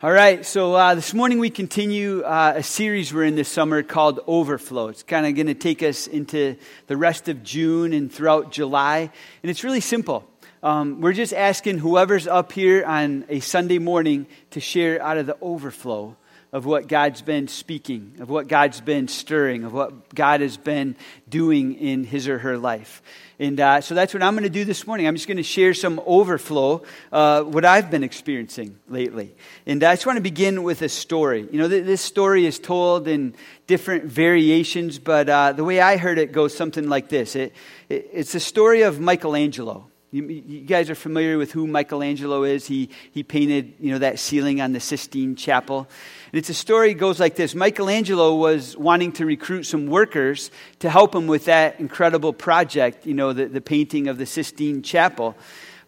All 0.00 0.12
right, 0.12 0.46
so 0.46 0.74
uh, 0.76 0.94
this 0.94 1.12
morning 1.12 1.40
we 1.40 1.50
continue 1.50 2.22
uh, 2.22 2.52
a 2.54 2.62
series 2.62 3.12
we're 3.12 3.24
in 3.24 3.34
this 3.34 3.48
summer 3.48 3.82
called 3.82 4.20
Overflow. 4.28 4.90
It's 4.90 5.02
kind 5.02 5.26
of 5.26 5.34
going 5.34 5.48
to 5.48 5.54
take 5.54 5.82
us 5.82 6.06
into 6.06 6.54
the 6.86 6.96
rest 6.96 7.28
of 7.28 7.42
June 7.42 7.92
and 7.92 8.12
throughout 8.12 8.52
July. 8.52 9.10
And 9.42 9.50
it's 9.50 9.64
really 9.64 9.80
simple. 9.80 10.24
Um, 10.62 11.00
we're 11.00 11.14
just 11.14 11.32
asking 11.32 11.78
whoever's 11.78 12.28
up 12.28 12.52
here 12.52 12.84
on 12.84 13.24
a 13.28 13.40
Sunday 13.40 13.80
morning 13.80 14.28
to 14.52 14.60
share 14.60 15.02
out 15.02 15.18
of 15.18 15.26
the 15.26 15.36
overflow 15.40 16.16
of 16.52 16.64
what 16.64 16.88
God's 16.88 17.20
been 17.20 17.46
speaking, 17.46 18.14
of 18.20 18.30
what 18.30 18.48
God's 18.48 18.80
been 18.80 19.06
stirring, 19.06 19.64
of 19.64 19.74
what 19.74 20.14
God 20.14 20.40
has 20.40 20.56
been 20.56 20.96
doing 21.28 21.74
in 21.74 22.04
his 22.04 22.26
or 22.26 22.38
her 22.38 22.56
life. 22.56 23.02
And 23.38 23.60
uh, 23.60 23.80
so 23.82 23.94
that's 23.94 24.14
what 24.14 24.22
I'm 24.22 24.32
going 24.32 24.44
to 24.44 24.50
do 24.50 24.64
this 24.64 24.86
morning. 24.86 25.06
I'm 25.06 25.14
just 25.14 25.28
going 25.28 25.36
to 25.36 25.42
share 25.42 25.74
some 25.74 26.00
overflow, 26.06 26.82
uh, 27.12 27.42
what 27.42 27.64
I've 27.64 27.90
been 27.90 28.02
experiencing 28.02 28.78
lately. 28.88 29.34
And 29.66 29.84
I 29.84 29.94
just 29.94 30.06
want 30.06 30.16
to 30.16 30.22
begin 30.22 30.62
with 30.62 30.80
a 30.82 30.88
story. 30.88 31.46
You 31.52 31.58
know, 31.58 31.68
th- 31.68 31.84
this 31.84 32.00
story 32.00 32.46
is 32.46 32.58
told 32.58 33.06
in 33.06 33.34
different 33.66 34.04
variations, 34.04 34.98
but 34.98 35.28
uh, 35.28 35.52
the 35.52 35.64
way 35.64 35.80
I 35.80 35.98
heard 35.98 36.18
it 36.18 36.32
goes 36.32 36.56
something 36.56 36.88
like 36.88 37.10
this 37.10 37.36
it, 37.36 37.52
it, 37.88 38.08
it's 38.12 38.32
the 38.32 38.40
story 38.40 38.82
of 38.82 39.00
Michelangelo. 39.00 39.86
You, 40.10 40.26
you, 40.26 40.60
guys 40.62 40.88
are 40.88 40.94
familiar 40.94 41.36
with 41.36 41.52
who 41.52 41.66
Michelangelo 41.66 42.42
is. 42.42 42.66
He, 42.66 42.88
he 43.12 43.22
painted, 43.22 43.74
you 43.78 43.92
know, 43.92 43.98
that 43.98 44.18
ceiling 44.18 44.62
on 44.62 44.72
the 44.72 44.80
Sistine 44.80 45.36
Chapel. 45.36 45.86
And 46.32 46.38
it's 46.38 46.48
a 46.48 46.54
story 46.54 46.94
goes 46.94 47.20
like 47.20 47.36
this. 47.36 47.54
Michelangelo 47.54 48.34
was 48.34 48.74
wanting 48.74 49.12
to 49.12 49.26
recruit 49.26 49.64
some 49.64 49.86
workers 49.86 50.50
to 50.78 50.88
help 50.88 51.14
him 51.14 51.26
with 51.26 51.44
that 51.44 51.78
incredible 51.78 52.32
project, 52.32 53.04
you 53.04 53.12
know, 53.12 53.34
the, 53.34 53.46
the 53.46 53.60
painting 53.60 54.08
of 54.08 54.16
the 54.16 54.24
Sistine 54.24 54.82
Chapel. 54.82 55.36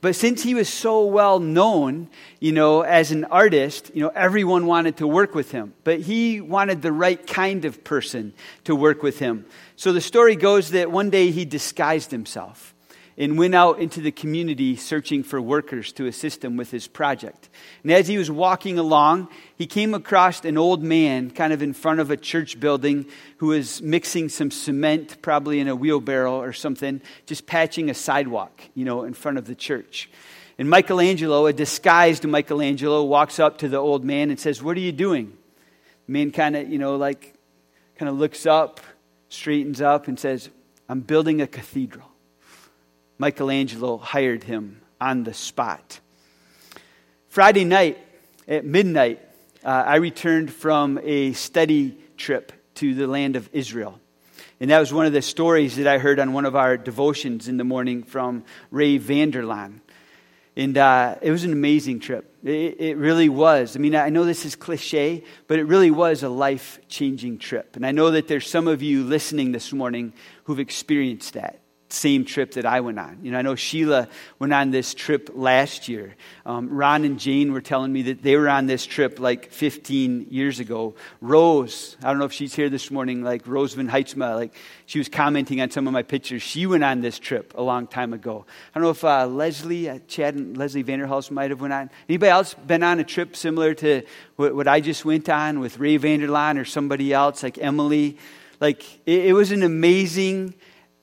But 0.03 0.15
since 0.17 0.43
he 0.43 0.55
was 0.55 0.69
so 0.69 1.07
well 1.07 1.39
known, 1.39 2.11
you 2.41 2.53
know, 2.53 2.83
as 2.83 3.13
an 3.13 3.25
artist, 3.25 3.91
you 3.95 4.03
know, 4.03 4.13
everyone 4.15 4.67
wanted 4.67 4.99
to 4.99 5.07
work 5.07 5.35
with 5.35 5.51
him. 5.51 5.73
But 5.83 6.01
he 6.01 6.43
wanted 6.43 6.83
the 6.83 6.93
right 6.93 7.27
kind 7.27 7.65
of 7.65 7.85
person 7.85 8.35
to 8.65 8.77
work 8.77 9.03
with 9.03 9.19
him. 9.19 9.47
So 9.77 9.95
the 9.95 10.01
story 10.03 10.37
goes 10.37 10.73
that 10.73 10.91
one 10.91 11.09
day 11.09 11.31
he 11.31 11.47
disguised 11.47 12.11
himself 12.11 12.75
and 13.21 13.37
went 13.37 13.55
out 13.55 13.79
into 13.79 14.01
the 14.01 14.11
community 14.11 14.75
searching 14.77 15.23
for 15.23 15.43
workers 15.43 15.93
to 15.93 16.07
assist 16.07 16.43
him 16.43 16.57
with 16.57 16.71
his 16.71 16.89
project. 16.89 17.51
And 17.83 17.93
as 17.93 18.09
he 18.09 18.17
was 18.17 18.31
walking 18.31 18.79
along, 18.79 19.29
he 19.59 19.67
came 19.67 19.93
across 19.93 20.43
an 20.47 20.57
old 20.57 20.83
man 20.83 21.31
kind 21.31 21.53
of 21.53 21.61
in 21.61 21.75
front 21.75 22.01
of 22.01 22.11
a 22.11 22.17
church 22.17 22.59
building 22.59 23.05
who 23.37 23.49
was 23.49 23.83
mixing 23.83 24.31
some 24.31 24.51
cement, 24.51 25.21
probably 25.21 25.61
in 25.61 25.69
a 25.69 25.77
wheelbarrow 25.77 26.41
or 26.41 26.55
something, 26.55 27.03
just 27.27 27.45
patching 27.45 27.91
a 27.91 27.95
sidewalk, 27.95 28.63
you 28.75 28.87
know, 28.87 29.03
in 29.03 29.13
front 29.13 29.37
of 29.37 29.45
the 29.45 29.55
church. 29.55 30.09
And 30.57 30.71
Michelangelo, 30.71 31.45
a 31.45 31.53
disguised 31.53 32.25
Michelangelo, 32.27 33.05
walks 33.05 33.39
up 33.39 33.59
to 33.59 33.69
the 33.69 33.77
old 33.77 34.03
man 34.03 34.31
and 34.31 34.41
says, 34.41 34.63
What 34.63 34.79
are 34.79 34.81
you 34.81 34.93
doing? 34.93 35.37
The 36.07 36.13
man 36.13 36.31
kind 36.31 36.57
of, 36.57 36.71
you 36.71 36.79
know, 36.79 36.97
like, 36.97 37.35
kind 37.97 38.09
of 38.09 38.19
looks 38.19 38.47
up, 38.47 38.81
straightens 39.29 39.83
up, 39.83 40.09
and 40.09 40.19
says, 40.19 40.49
I'm 40.89 41.01
building 41.01 41.43
a 41.43 41.47
cathedral. 41.47 42.10
Michelangelo 43.21 43.99
hired 43.99 44.45
him 44.45 44.81
on 44.99 45.25
the 45.25 45.35
spot. 45.35 46.01
Friday 47.29 47.67
night 47.67 47.99
at 48.49 48.65
midnight, 48.65 49.21
uh, 49.63 49.69
I 49.69 49.97
returned 49.97 50.51
from 50.51 50.99
a 51.03 51.35
study 51.35 51.99
trip 52.17 52.51
to 52.77 52.95
the 52.95 53.07
land 53.07 53.37
of 53.37 53.51
Israel. 53.53 54.01
And 54.59 54.71
that 54.71 54.81
was 54.81 54.91
one 54.91 55.05
of 55.05 55.13
the 55.13 55.21
stories 55.21 55.77
that 55.77 55.87
I 55.87 55.99
heard 55.99 56.19
on 56.19 56.33
one 56.33 56.47
of 56.47 56.57
our 56.57 56.79
devotions 56.79 57.47
in 57.47 57.59
the 57.59 57.65
morning 57.65 58.05
from 58.05 58.43
Ray 58.71 58.97
Vander 58.97 59.43
Laan. 59.43 59.81
And 60.57 60.79
uh, 60.79 61.17
it 61.21 61.31
was 61.31 61.45
an 61.45 61.53
amazing 61.53 62.01
trip. 62.01 62.35
It, 62.43 62.81
it, 62.81 62.97
really 62.97 63.29
was. 63.29 63.77
I 63.77 63.81
mean, 63.81 63.95
I 63.95 64.09
know 64.09 64.25
this 64.25 64.47
is 64.47 64.57
cliche, 64.57 65.25
but 65.47 65.59
it 65.59 65.65
really 65.65 65.91
was 65.91 66.23
a 66.23 66.31
life 66.31 66.81
changing 66.89 67.37
trip. 67.37 67.77
And 67.77 67.85
I 67.85 67.93
know 67.93 68.13
that 68.13 68.29
there's 68.29 68.49
some 68.49 68.67
of 68.67 68.81
you 68.81 69.05
listening 69.05 69.53
this 69.53 69.75
morning 69.75 70.15
who've 70.45 70.59
experienced 70.59 71.35
that 71.35 71.60
same 71.93 72.25
trip 72.25 72.53
that 72.53 72.67
I 72.67 72.81
went 72.81 72.99
on. 72.99 73.19
You 73.23 73.33
know, 73.33 73.39
I 73.39 73.43
know 73.43 73.55
Sheila 73.55 74.09
went 74.39 74.53
on 74.53 74.71
this 74.71 74.95
trip 74.95 75.31
last 75.35 75.89
year. 75.89 76.15
Um, 76.47 76.69
Ron 76.69 77.05
and 77.05 77.19
Jane 77.19 77.53
were 77.53 77.61
telling 77.61 77.93
me 77.93 78.03
that 78.03 78.23
they 78.23 78.37
were 78.37 78.49
on 78.49 78.67
this 78.67 78.87
trip 78.87 79.19
like 79.19 79.51
15 79.51 80.29
years 80.31 80.61
ago. 80.61 80.95
Rose, 81.21 81.97
I 82.03 82.09
don't 82.09 82.19
know 82.19 82.25
if 82.25 82.33
she's 82.33 82.55
here 82.55 82.69
this 82.69 82.91
morning, 82.91 83.23
like 83.23 83.47
Rose 83.47 83.75
Van 83.75 83.89
Heitzma, 83.89 84.37
like 84.37 84.55
she 84.87 84.99
was 84.99 85.09
commenting 85.09 85.61
on 85.61 85.71
some 85.71 85.87
of 85.87 85.93
my 85.93 86.03
pictures. 86.03 86.43
She 86.43 86.67
went 86.67 86.85
on 86.85 87.01
this 87.01 87.19
trip 87.19 87.55
a 87.57 87.63
long 87.63 87.87
time 87.87 88.13
ago. 88.13 88.47
I 88.75 88.79
don't 88.79 88.85
know 88.85 88.91
if 88.91 89.05
uh, 89.05 89.27
Leslie, 89.27 89.89
uh, 89.89 89.99
Chad 90.09 90.35
and 90.35 90.57
Leslie 90.57 90.85
Vanderhulst 90.85 91.31
might 91.31 91.51
have 91.51 91.61
went 91.61 91.73
on. 91.73 91.91
Anybody 92.09 92.31
else 92.31 92.55
been 92.55 92.83
on 92.83 93.01
a 93.01 93.05
trip 93.05 93.37
similar 93.37 93.75
to 93.75 94.03
what, 94.37 94.55
what 94.55 94.69
I 94.69 94.81
just 94.81 95.05
went 95.05 95.29
on 95.29 95.61
with 95.61 95.79
Ray 95.79 95.97
Vander 95.97 96.29
Laan 96.29 96.59
or 96.59 96.65
somebody 96.65 97.13
else 97.13 97.43
like 97.43 97.59
Emily? 97.59 98.19
Like 98.61 98.83
it, 99.07 99.27
it 99.27 99.33
was 99.33 99.53
an 99.53 99.63
amazing 99.63 100.55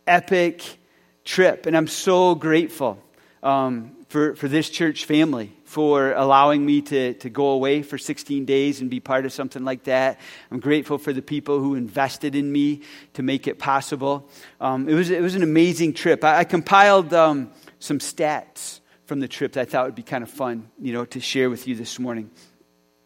epic 0.07 0.79
trip. 1.25 1.66
And 1.66 1.75
I'm 1.75 1.88
so 1.88 2.35
grateful 2.35 3.01
um, 3.44 3.91
for, 4.09 4.35
for 4.35 4.47
this 4.47 4.69
church 4.69 5.06
family 5.06 5.53
for 5.66 6.13
allowing 6.13 6.66
me 6.66 6.81
to, 6.81 7.13
to 7.16 7.29
go 7.29 7.50
away 7.50 7.84
for 7.84 7.97
16 7.97 8.45
days 8.45 8.79
and 8.79 8.90
be 8.90 9.01
part 9.01 9.25
of 9.25 9.34
something 9.34 9.66
like 9.66 9.84
that. 9.84 10.19
I'm 10.50 10.62
grateful 10.62 10.97
for 10.97 11.12
the 11.12 11.22
people 11.22 11.59
who 11.59 11.75
invested 11.75 12.35
in 12.35 12.50
me 12.50 12.84
to 13.13 13.22
make 13.22 13.47
it 13.47 13.59
possible. 13.59 14.29
Um, 14.62 14.88
it, 14.88 14.94
was, 14.94 15.09
it 15.09 15.22
was 15.22 15.35
an 15.35 15.44
amazing 15.44 15.94
trip. 15.94 16.24
I, 16.24 16.39
I 16.39 16.44
compiled 16.45 17.13
um, 17.13 17.51
some 17.79 18.00
stats 18.00 18.79
from 19.06 19.19
the 19.19 19.28
trip 19.28 19.53
that 19.53 19.62
I 19.62 19.66
thought 19.66 19.85
would 19.85 19.95
be 19.95 20.03
kind 20.03 20.24
of 20.24 20.29
fun, 20.29 20.69
you 20.79 20.94
know, 20.94 21.03
to 21.06 21.19
share 21.19 21.50
with 21.50 21.68
you 21.68 21.75
this 21.75 22.00
morning. 22.00 22.31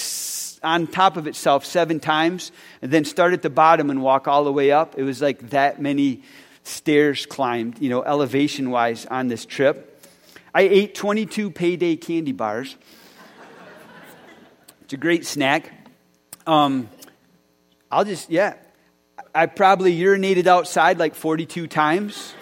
on 0.62 0.86
top 0.86 1.16
of 1.16 1.26
itself 1.26 1.64
seven 1.64 2.00
times, 2.00 2.52
and 2.82 2.90
then 2.90 3.04
start 3.04 3.32
at 3.32 3.42
the 3.42 3.50
bottom 3.50 3.90
and 3.90 4.02
walk 4.02 4.28
all 4.28 4.44
the 4.44 4.52
way 4.52 4.70
up, 4.70 4.98
it 4.98 5.02
was 5.02 5.22
like 5.22 5.50
that 5.50 5.80
many 5.80 6.22
stairs 6.64 7.26
climbed, 7.26 7.78
you 7.80 7.88
know, 7.88 8.02
elevation 8.02 8.70
wise 8.70 9.06
on 9.06 9.28
this 9.28 9.46
trip. 9.46 10.06
I 10.54 10.62
ate 10.62 10.94
22 10.94 11.50
payday 11.50 11.96
candy 11.96 12.32
bars. 12.32 12.76
it's 14.82 14.92
a 14.92 14.96
great 14.96 15.26
snack. 15.26 15.72
Um, 16.46 16.88
I'll 17.90 18.04
just, 18.04 18.30
yeah, 18.30 18.54
I 19.34 19.46
probably 19.46 19.98
urinated 19.98 20.46
outside 20.46 20.98
like 20.98 21.14
42 21.14 21.66
times. 21.66 22.34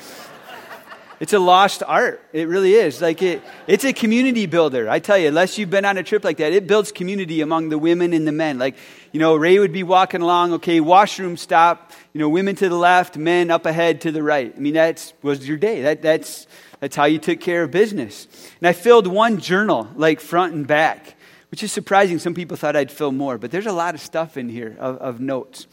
It's 1.18 1.32
a 1.32 1.38
lost 1.38 1.82
art. 1.86 2.22
It 2.32 2.48
really 2.48 2.74
is. 2.74 3.00
Like 3.00 3.22
it, 3.22 3.42
it's 3.66 3.84
a 3.84 3.92
community 3.92 4.46
builder. 4.46 4.88
I 4.88 4.98
tell 4.98 5.16
you, 5.16 5.28
unless 5.28 5.56
you've 5.56 5.70
been 5.70 5.84
on 5.84 5.96
a 5.96 6.02
trip 6.02 6.24
like 6.24 6.36
that, 6.38 6.52
it 6.52 6.66
builds 6.66 6.92
community 6.92 7.40
among 7.40 7.70
the 7.70 7.78
women 7.78 8.12
and 8.12 8.26
the 8.26 8.32
men. 8.32 8.58
Like, 8.58 8.76
you 9.12 9.20
know, 9.20 9.34
Ray 9.34 9.58
would 9.58 9.72
be 9.72 9.82
walking 9.82 10.20
along, 10.20 10.52
okay, 10.54 10.80
washroom 10.80 11.36
stop, 11.36 11.92
you 12.12 12.20
know, 12.20 12.28
women 12.28 12.54
to 12.56 12.68
the 12.68 12.76
left, 12.76 13.16
men 13.16 13.50
up 13.50 13.64
ahead 13.64 14.02
to 14.02 14.12
the 14.12 14.22
right. 14.22 14.52
I 14.54 14.58
mean, 14.58 14.74
that 14.74 15.12
was 15.22 15.48
your 15.48 15.56
day. 15.56 15.82
That, 15.82 16.02
that's, 16.02 16.46
that's 16.80 16.96
how 16.96 17.04
you 17.04 17.18
took 17.18 17.40
care 17.40 17.62
of 17.62 17.70
business. 17.70 18.28
And 18.60 18.68
I 18.68 18.72
filled 18.72 19.06
one 19.06 19.40
journal, 19.40 19.88
like 19.96 20.20
front 20.20 20.52
and 20.52 20.66
back, 20.66 21.14
which 21.50 21.62
is 21.62 21.72
surprising. 21.72 22.18
Some 22.18 22.34
people 22.34 22.56
thought 22.56 22.76
I'd 22.76 22.92
fill 22.92 23.12
more, 23.12 23.38
but 23.38 23.50
there's 23.50 23.66
a 23.66 23.72
lot 23.72 23.94
of 23.94 24.00
stuff 24.00 24.36
in 24.36 24.50
here 24.50 24.76
of, 24.78 24.98
of 24.98 25.20
notes 25.20 25.66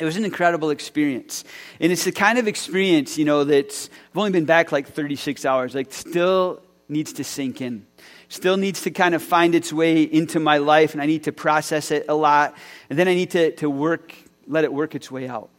it 0.00 0.04
was 0.04 0.16
an 0.16 0.24
incredible 0.24 0.70
experience. 0.70 1.44
And 1.78 1.92
it's 1.92 2.04
the 2.04 2.12
kind 2.12 2.38
of 2.38 2.48
experience, 2.48 3.18
you 3.18 3.26
know, 3.26 3.44
that's, 3.44 3.90
I've 4.10 4.18
only 4.18 4.30
been 4.30 4.46
back 4.46 4.72
like 4.72 4.88
36 4.88 5.44
hours, 5.44 5.74
like 5.74 5.92
still 5.92 6.62
needs 6.88 7.12
to 7.14 7.24
sink 7.24 7.60
in. 7.60 7.86
Still 8.28 8.56
needs 8.56 8.82
to 8.82 8.90
kind 8.90 9.14
of 9.14 9.22
find 9.22 9.54
its 9.54 9.72
way 9.72 10.02
into 10.02 10.40
my 10.40 10.58
life, 10.58 10.94
and 10.94 11.02
I 11.02 11.06
need 11.06 11.24
to 11.24 11.32
process 11.32 11.90
it 11.90 12.06
a 12.08 12.14
lot. 12.14 12.56
And 12.88 12.98
then 12.98 13.08
I 13.08 13.14
need 13.14 13.32
to, 13.32 13.52
to 13.56 13.68
work, 13.68 14.14
let 14.46 14.64
it 14.64 14.72
work 14.72 14.94
its 14.94 15.10
way 15.10 15.28
out. 15.28 15.50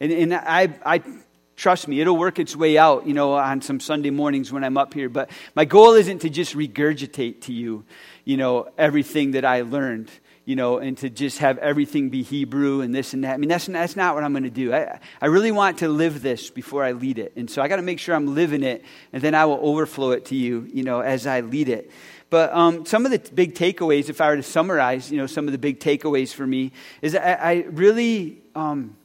And, 0.00 0.10
and 0.10 0.34
I, 0.34 0.74
I 0.86 1.02
trust 1.56 1.86
me, 1.86 2.00
it'll 2.00 2.16
work 2.16 2.38
its 2.38 2.56
way 2.56 2.78
out, 2.78 3.06
you 3.06 3.12
know, 3.12 3.34
on 3.34 3.60
some 3.60 3.80
Sunday 3.80 4.10
mornings 4.10 4.50
when 4.50 4.64
I'm 4.64 4.78
up 4.78 4.94
here. 4.94 5.10
But 5.10 5.28
my 5.54 5.66
goal 5.66 5.92
isn't 5.92 6.20
to 6.20 6.30
just 6.30 6.54
regurgitate 6.54 7.42
to 7.42 7.52
you, 7.52 7.84
you 8.24 8.38
know, 8.38 8.70
everything 8.78 9.32
that 9.32 9.44
I 9.44 9.60
learned 9.60 10.10
you 10.50 10.56
know, 10.56 10.78
and 10.78 10.98
to 10.98 11.08
just 11.08 11.38
have 11.38 11.58
everything 11.58 12.10
be 12.10 12.24
Hebrew 12.24 12.80
and 12.80 12.92
this 12.92 13.14
and 13.14 13.22
that. 13.22 13.34
I 13.34 13.36
mean, 13.36 13.48
that's, 13.48 13.66
that's 13.66 13.94
not 13.94 14.16
what 14.16 14.24
I'm 14.24 14.32
going 14.32 14.42
to 14.42 14.50
do. 14.50 14.74
I, 14.74 14.98
I 15.22 15.26
really 15.26 15.52
want 15.52 15.78
to 15.78 15.88
live 15.88 16.22
this 16.22 16.50
before 16.50 16.82
I 16.82 16.90
lead 16.90 17.20
it. 17.20 17.34
And 17.36 17.48
so 17.48 17.62
I 17.62 17.68
got 17.68 17.76
to 17.76 17.82
make 17.82 18.00
sure 18.00 18.16
I'm 18.16 18.34
living 18.34 18.64
it, 18.64 18.84
and 19.12 19.22
then 19.22 19.36
I 19.36 19.44
will 19.44 19.60
overflow 19.62 20.10
it 20.10 20.24
to 20.24 20.34
you, 20.34 20.68
you 20.72 20.82
know, 20.82 21.02
as 21.02 21.24
I 21.24 21.42
lead 21.42 21.68
it. 21.68 21.92
But 22.30 22.52
um, 22.52 22.84
some 22.84 23.06
of 23.06 23.12
the 23.12 23.20
big 23.32 23.54
takeaways, 23.54 24.08
if 24.08 24.20
I 24.20 24.30
were 24.30 24.38
to 24.38 24.42
summarize, 24.42 25.08
you 25.12 25.18
know, 25.18 25.28
some 25.28 25.46
of 25.46 25.52
the 25.52 25.58
big 25.58 25.78
takeaways 25.78 26.34
for 26.34 26.48
me, 26.48 26.72
is 27.00 27.14
I, 27.14 27.34
I 27.34 27.52
really, 27.70 28.38
um, 28.56 28.96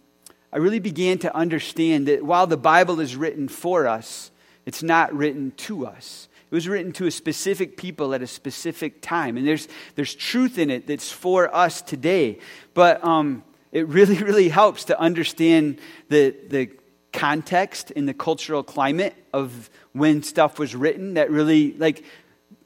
I 0.52 0.58
really 0.58 0.80
began 0.80 1.20
to 1.20 1.36
understand 1.36 2.08
that 2.08 2.26
while 2.26 2.48
the 2.48 2.58
Bible 2.58 3.00
is 3.00 3.16
written 3.16 3.50
for 3.50 3.88
us, 3.88 4.32
it's 4.66 4.82
not 4.82 5.14
written 5.14 5.52
to 5.58 5.86
us. 5.86 6.28
It 6.56 6.64
was 6.64 6.70
written 6.70 6.94
to 6.94 7.06
a 7.06 7.12
specific 7.12 7.76
people 7.76 8.14
at 8.14 8.22
a 8.22 8.28
specific 8.28 9.02
time. 9.02 9.36
And 9.36 9.46
there's, 9.46 9.68
there's 9.96 10.16
truth 10.16 10.58
in 10.58 10.70
it 10.70 10.88
that's 10.88 11.12
for 11.12 11.54
us 11.54 11.82
today. 11.82 12.40
But 12.74 13.04
um, 13.04 13.44
it 13.74 13.90
really, 13.90 14.18
really 14.24 14.48
helps 14.48 14.86
to 14.86 14.98
understand 14.98 15.80
the, 16.08 16.34
the 16.48 16.70
context 17.12 17.92
and 17.94 18.08
the 18.08 18.14
cultural 18.14 18.64
climate 18.64 19.16
of 19.34 19.70
when 19.92 20.24
stuff 20.24 20.58
was 20.58 20.74
written 20.78 21.16
that 21.16 21.30
really, 21.30 21.74
like, 21.74 22.06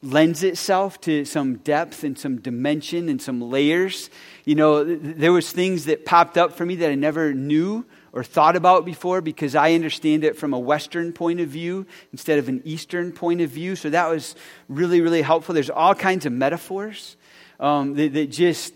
lends 0.04 0.44
itself 0.44 1.00
to 1.00 1.24
some 1.24 1.56
depth 1.56 2.04
and 2.04 2.16
some 2.16 2.40
dimension 2.40 3.08
and 3.08 3.20
some 3.20 3.40
layers. 3.40 4.08
You 4.44 4.54
know, 4.54 4.84
there 4.84 5.32
was 5.32 5.50
things 5.50 5.86
that 5.86 6.04
popped 6.04 6.38
up 6.38 6.52
for 6.52 6.64
me 6.64 6.76
that 6.76 6.92
I 6.92 6.94
never 6.94 7.34
knew 7.34 7.84
or 8.12 8.24
thought 8.24 8.56
about 8.56 8.84
before 8.84 9.20
because 9.20 9.54
I 9.54 9.74
understand 9.74 10.24
it 10.24 10.36
from 10.36 10.52
a 10.52 10.58
Western 10.58 11.12
point 11.12 11.40
of 11.40 11.48
view 11.48 11.86
instead 12.12 12.38
of 12.38 12.48
an 12.48 12.62
Eastern 12.64 13.12
point 13.12 13.40
of 13.40 13.50
view. 13.50 13.76
So 13.76 13.90
that 13.90 14.08
was 14.08 14.34
really, 14.68 15.00
really 15.00 15.22
helpful. 15.22 15.54
There's 15.54 15.70
all 15.70 15.94
kinds 15.94 16.26
of 16.26 16.32
metaphors 16.32 17.16
um, 17.58 17.94
that, 17.94 18.12
that 18.14 18.30
just 18.30 18.74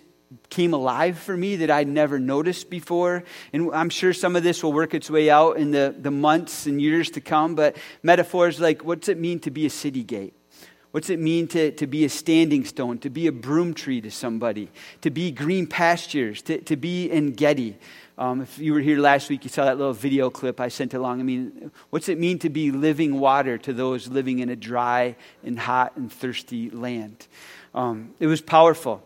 came 0.51 0.75
alive 0.75 1.19
for 1.19 1.37
me 1.37 1.57
that 1.57 1.71
I'd 1.71 1.89
never 1.89 2.19
noticed 2.19 2.71
before. 2.71 3.25
And 3.53 3.71
I'm 3.73 3.91
sure 3.91 4.13
some 4.13 4.37
of 4.37 4.43
this 4.43 4.63
will 4.63 4.73
work 4.73 4.95
its 4.95 5.11
way 5.11 5.31
out 5.31 5.57
in 5.57 5.71
the, 5.71 5.95
the 5.97 6.11
months 6.11 6.67
and 6.67 6.81
years 6.81 7.11
to 7.11 7.21
come. 7.21 7.55
But 7.55 7.77
metaphors 8.03 8.61
like 8.61 8.85
what's 8.85 9.09
it 9.09 9.19
mean 9.19 9.41
to 9.41 9.51
be 9.51 9.67
a 9.67 9.71
city 9.71 10.03
gate? 10.03 10.35
What's 10.95 11.11
it 11.11 11.19
mean 11.19 11.49
to, 11.49 11.73
to 11.73 11.89
be 11.89 12.05
a 12.05 12.09
standing 12.09 12.65
stone, 12.65 12.99
to 12.99 13.11
be 13.11 13.27
a 13.27 13.33
broom 13.33 13.75
tree 13.75 14.01
to 14.01 14.13
somebody, 14.13 14.71
to 15.01 15.11
be 15.11 15.33
green 15.33 15.67
pastures, 15.67 16.41
to, 16.43 16.61
to 16.61 16.77
be 16.77 17.11
Ein 17.11 17.33
Gedi? 17.33 17.77
Um, 18.17 18.43
if 18.43 18.59
you 18.59 18.73
were 18.73 18.81
here 18.81 19.01
last 19.01 19.29
week, 19.29 19.43
you 19.43 19.51
saw 19.51 19.65
that 19.65 19.77
little 19.77 19.93
video 19.93 20.31
clip 20.31 20.61
I 20.61 20.69
sent 20.69 20.95
along. 20.95 21.19
I 21.19 21.25
mean, 21.25 21.73
what's 21.91 22.09
it 22.09 22.19
mean 22.19 22.39
to 22.41 22.49
be 22.49 22.71
living 22.71 23.19
water 23.19 23.59
to 23.59 23.73
those 23.73 24.07
living 24.07 24.39
in 24.39 24.51
a 24.51 24.57
dry 24.57 25.17
and 25.43 25.59
hot 25.59 25.97
and 25.97 26.13
thirsty 26.13 26.71
land? 26.71 27.27
Um, 27.75 28.15
it 28.21 28.29
was 28.29 28.41
powerful. 28.41 29.03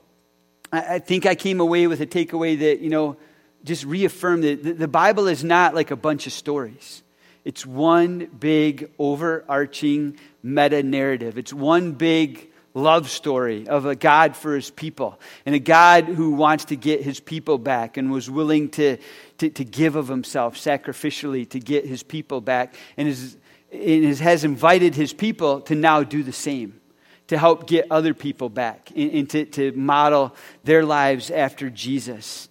I, 0.70 0.96
I, 0.96 0.98
think 0.98 1.24
I 1.24 1.34
came 1.34 1.60
away 1.60 1.86
with 1.86 2.02
a 2.02 2.06
takeaway 2.06 2.58
that, 2.58 2.80
you 2.80 2.90
know, 2.90 3.16
just 3.64 3.84
reaffirmed 3.84 4.44
that 4.44 4.62
the, 4.62 4.72
the 4.72 4.88
Bible 4.88 5.26
is 5.26 5.42
not 5.42 5.74
like 5.74 5.90
a 5.90 5.96
bunch 5.96 6.26
of 6.26 6.34
stories. 6.34 7.02
It's 7.46 7.64
one 7.64 8.26
big 8.26 8.90
overarching 8.98 10.18
meta 10.42 10.82
narrative. 10.82 11.38
It's 11.38 11.52
one 11.52 11.92
big 11.92 12.47
love 12.78 13.10
story 13.10 13.68
of 13.68 13.84
a 13.86 13.94
God 13.94 14.36
for 14.36 14.54
his 14.54 14.70
people 14.70 15.20
and 15.44 15.54
a 15.54 15.58
God 15.58 16.04
who 16.04 16.30
wants 16.32 16.66
to 16.66 16.76
get 16.76 17.02
his 17.02 17.20
people 17.20 17.58
back 17.58 17.96
and 17.96 18.10
was 18.10 18.30
willing 18.30 18.70
to, 18.70 18.96
to, 19.38 19.50
to 19.50 19.64
give 19.64 19.96
of 19.96 20.08
himself 20.08 20.56
sacrificially 20.56 21.48
to 21.50 21.60
get 21.60 21.84
his 21.84 22.02
people 22.02 22.40
back 22.40 22.74
and, 22.96 23.08
is, 23.08 23.36
and 23.72 24.04
has 24.18 24.44
invited 24.44 24.94
his 24.94 25.12
people 25.12 25.60
to 25.62 25.74
now 25.74 26.02
do 26.02 26.22
the 26.22 26.32
same 26.32 26.80
to 27.28 27.38
help 27.38 27.66
get 27.66 27.86
other 27.90 28.14
people 28.14 28.48
back 28.48 28.90
and, 28.96 29.10
and 29.12 29.30
to, 29.30 29.44
to 29.44 29.72
model 29.72 30.34
their 30.64 30.84
lives 30.84 31.30
after 31.30 31.70
Jesus. 31.70 32.48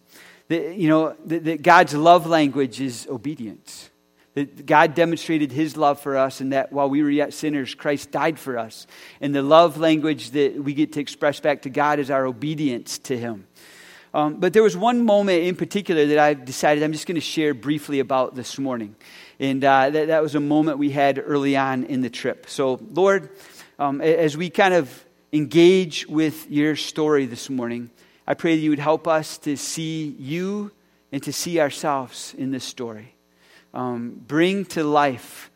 The, 0.48 0.74
you 0.76 0.88
know, 0.88 1.16
the, 1.26 1.40
the 1.40 1.58
God's 1.58 1.94
love 1.94 2.26
language 2.28 2.80
is 2.80 3.08
obedience. 3.10 3.90
That 4.38 4.68
God 4.68 4.94
demonstrated 4.94 5.52
his 5.52 5.76
love 5.76 6.00
for 6.00 6.16
us, 6.16 6.42
and 6.42 6.54
that 6.54 6.72
while 6.72 6.88
we 6.88 7.02
were 7.02 7.10
yet 7.10 7.34
sinners, 7.34 7.74
Christ 7.74 8.12
died 8.12 8.38
for 8.38 8.60
us. 8.60 8.86
And 9.20 9.34
the 9.34 9.42
love 9.42 9.80
language 9.80 10.30
that 10.32 10.64
we 10.64 10.76
get 10.76 10.94
to 10.94 11.00
express 11.00 11.40
back 11.40 11.64
to 11.64 11.72
God 11.72 11.98
is 11.98 12.12
our 12.12 12.24
obedience 12.28 13.00
to 13.00 13.18
him. 13.18 13.48
Um, 14.14 14.36
but 14.36 14.54
there 14.54 14.62
was 14.62 14.78
one 14.78 15.04
moment 15.04 15.42
in 15.42 15.56
particular 15.56 16.06
that 16.06 16.20
I 16.20 16.36
decided 16.36 16.84
I'm 16.84 16.92
just 16.94 17.08
going 17.08 17.16
to 17.16 17.20
share 17.20 17.56
briefly 17.56 18.00
about 18.00 18.36
this 18.36 18.60
morning. 18.60 18.96
And 19.40 19.64
uh, 19.64 19.90
that, 19.90 20.10
that 20.10 20.22
was 20.22 20.36
a 20.36 20.40
moment 20.40 20.78
we 20.78 20.92
had 20.92 21.20
early 21.26 21.58
on 21.58 21.86
in 21.86 22.02
the 22.02 22.10
trip. 22.12 22.48
So, 22.48 22.80
Lord, 22.94 23.32
um, 23.80 24.02
as 24.02 24.38
we 24.38 24.52
kind 24.52 24.76
of 24.76 25.04
engage 25.34 26.06
with 26.06 26.48
your 26.52 26.76
story 26.76 27.26
this 27.26 27.50
morning, 27.50 27.90
I 28.28 28.36
pray 28.36 28.56
that 28.56 28.62
you 28.62 28.70
would 28.70 28.78
help 28.78 29.08
us 29.08 29.40
to 29.40 29.58
see 29.58 30.16
you 30.20 30.74
and 31.12 31.24
to 31.24 31.34
see 31.34 31.60
ourselves 31.60 32.36
in 32.38 32.52
this 32.52 32.64
story 32.64 33.16
um, 33.78 34.20
bring 34.28 34.66
to 34.66 34.84
life 34.84 35.52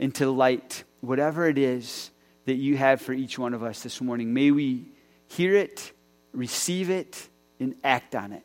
and 0.00 0.12
to 0.16 0.28
light 0.28 0.82
whatever 1.00 1.48
it 1.48 1.56
is 1.56 2.10
that 2.46 2.56
you 2.56 2.76
have 2.76 3.00
for 3.00 3.12
each 3.12 3.38
one 3.38 3.54
of 3.54 3.62
us 3.62 3.84
this 3.84 4.00
morning. 4.00 4.34
May 4.34 4.50
we 4.50 4.86
hear 5.28 5.54
it, 5.54 5.92
receive 6.32 6.90
it, 6.90 7.28
and 7.60 7.76
act 7.84 8.16
on 8.16 8.32
it. 8.32 8.42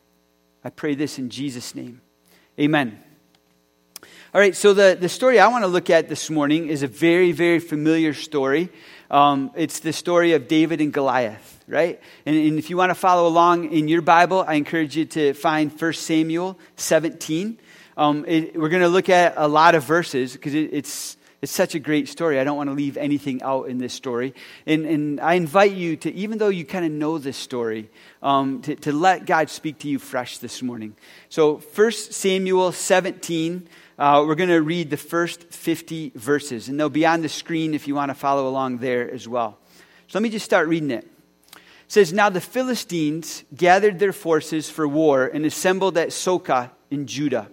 I 0.62 0.70
pray 0.70 0.94
this 0.94 1.18
in 1.18 1.28
Jesus' 1.28 1.74
name. 1.74 2.00
Amen. 2.58 3.02
All 4.32 4.40
right, 4.40 4.54
so 4.54 4.72
the, 4.72 4.96
the 4.98 5.08
story 5.08 5.40
I 5.40 5.48
want 5.48 5.64
to 5.64 5.68
look 5.68 5.90
at 5.90 6.08
this 6.08 6.30
morning 6.30 6.68
is 6.68 6.84
a 6.84 6.86
very, 6.86 7.32
very 7.32 7.58
familiar 7.58 8.14
story. 8.14 8.68
Um, 9.10 9.50
it's 9.56 9.80
the 9.80 9.92
story 9.92 10.34
of 10.34 10.46
David 10.46 10.80
and 10.80 10.92
Goliath, 10.92 11.64
right? 11.66 12.00
And, 12.26 12.36
and 12.36 12.58
if 12.58 12.70
you 12.70 12.76
want 12.76 12.90
to 12.90 12.94
follow 12.94 13.26
along 13.26 13.72
in 13.72 13.88
your 13.88 14.02
Bible, 14.02 14.44
I 14.46 14.54
encourage 14.54 14.96
you 14.96 15.04
to 15.06 15.32
find 15.32 15.72
1 15.72 15.92
Samuel 15.94 16.58
17. 16.76 17.58
Um, 17.96 18.26
it, 18.28 18.58
we're 18.60 18.68
going 18.68 18.82
to 18.82 18.88
look 18.88 19.08
at 19.08 19.34
a 19.36 19.48
lot 19.48 19.74
of 19.74 19.84
verses 19.84 20.34
because 20.34 20.54
it, 20.54 20.70
it's, 20.72 21.16
it's 21.40 21.50
such 21.50 21.74
a 21.74 21.78
great 21.78 22.10
story. 22.10 22.38
I 22.38 22.44
don't 22.44 22.56
want 22.56 22.68
to 22.68 22.74
leave 22.74 22.98
anything 22.98 23.42
out 23.42 23.70
in 23.70 23.78
this 23.78 23.94
story. 23.94 24.34
And, 24.66 24.84
and 24.84 25.20
I 25.20 25.34
invite 25.34 25.72
you 25.72 25.96
to, 25.98 26.12
even 26.12 26.36
though 26.36 26.48
you 26.48 26.66
kind 26.66 26.84
of 26.84 26.92
know 26.92 27.16
this 27.16 27.38
story, 27.38 27.88
um, 28.22 28.60
to, 28.62 28.74
to 28.76 28.92
let 28.92 29.24
God 29.24 29.48
speak 29.48 29.78
to 29.78 29.88
you 29.88 29.98
fresh 29.98 30.38
this 30.38 30.62
morning. 30.62 30.94
So, 31.30 31.56
1 31.56 31.92
Samuel 31.92 32.72
17, 32.72 33.66
uh, 33.98 34.24
we're 34.26 34.34
going 34.34 34.50
to 34.50 34.60
read 34.60 34.90
the 34.90 34.98
first 34.98 35.44
50 35.44 36.12
verses, 36.14 36.68
and 36.68 36.78
they'll 36.78 36.90
be 36.90 37.06
on 37.06 37.22
the 37.22 37.30
screen 37.30 37.72
if 37.72 37.88
you 37.88 37.94
want 37.94 38.10
to 38.10 38.14
follow 38.14 38.46
along 38.46 38.78
there 38.78 39.10
as 39.10 39.26
well. 39.26 39.56
So, 40.08 40.18
let 40.18 40.22
me 40.22 40.28
just 40.28 40.44
start 40.44 40.68
reading 40.68 40.90
it. 40.90 41.08
It 41.54 41.60
says, 41.88 42.12
Now 42.12 42.28
the 42.28 42.42
Philistines 42.42 43.44
gathered 43.54 43.98
their 43.98 44.12
forces 44.12 44.68
for 44.68 44.86
war 44.86 45.24
and 45.26 45.46
assembled 45.46 45.96
at 45.96 46.08
Socoh 46.08 46.70
in 46.90 47.06
Judah. 47.06 47.48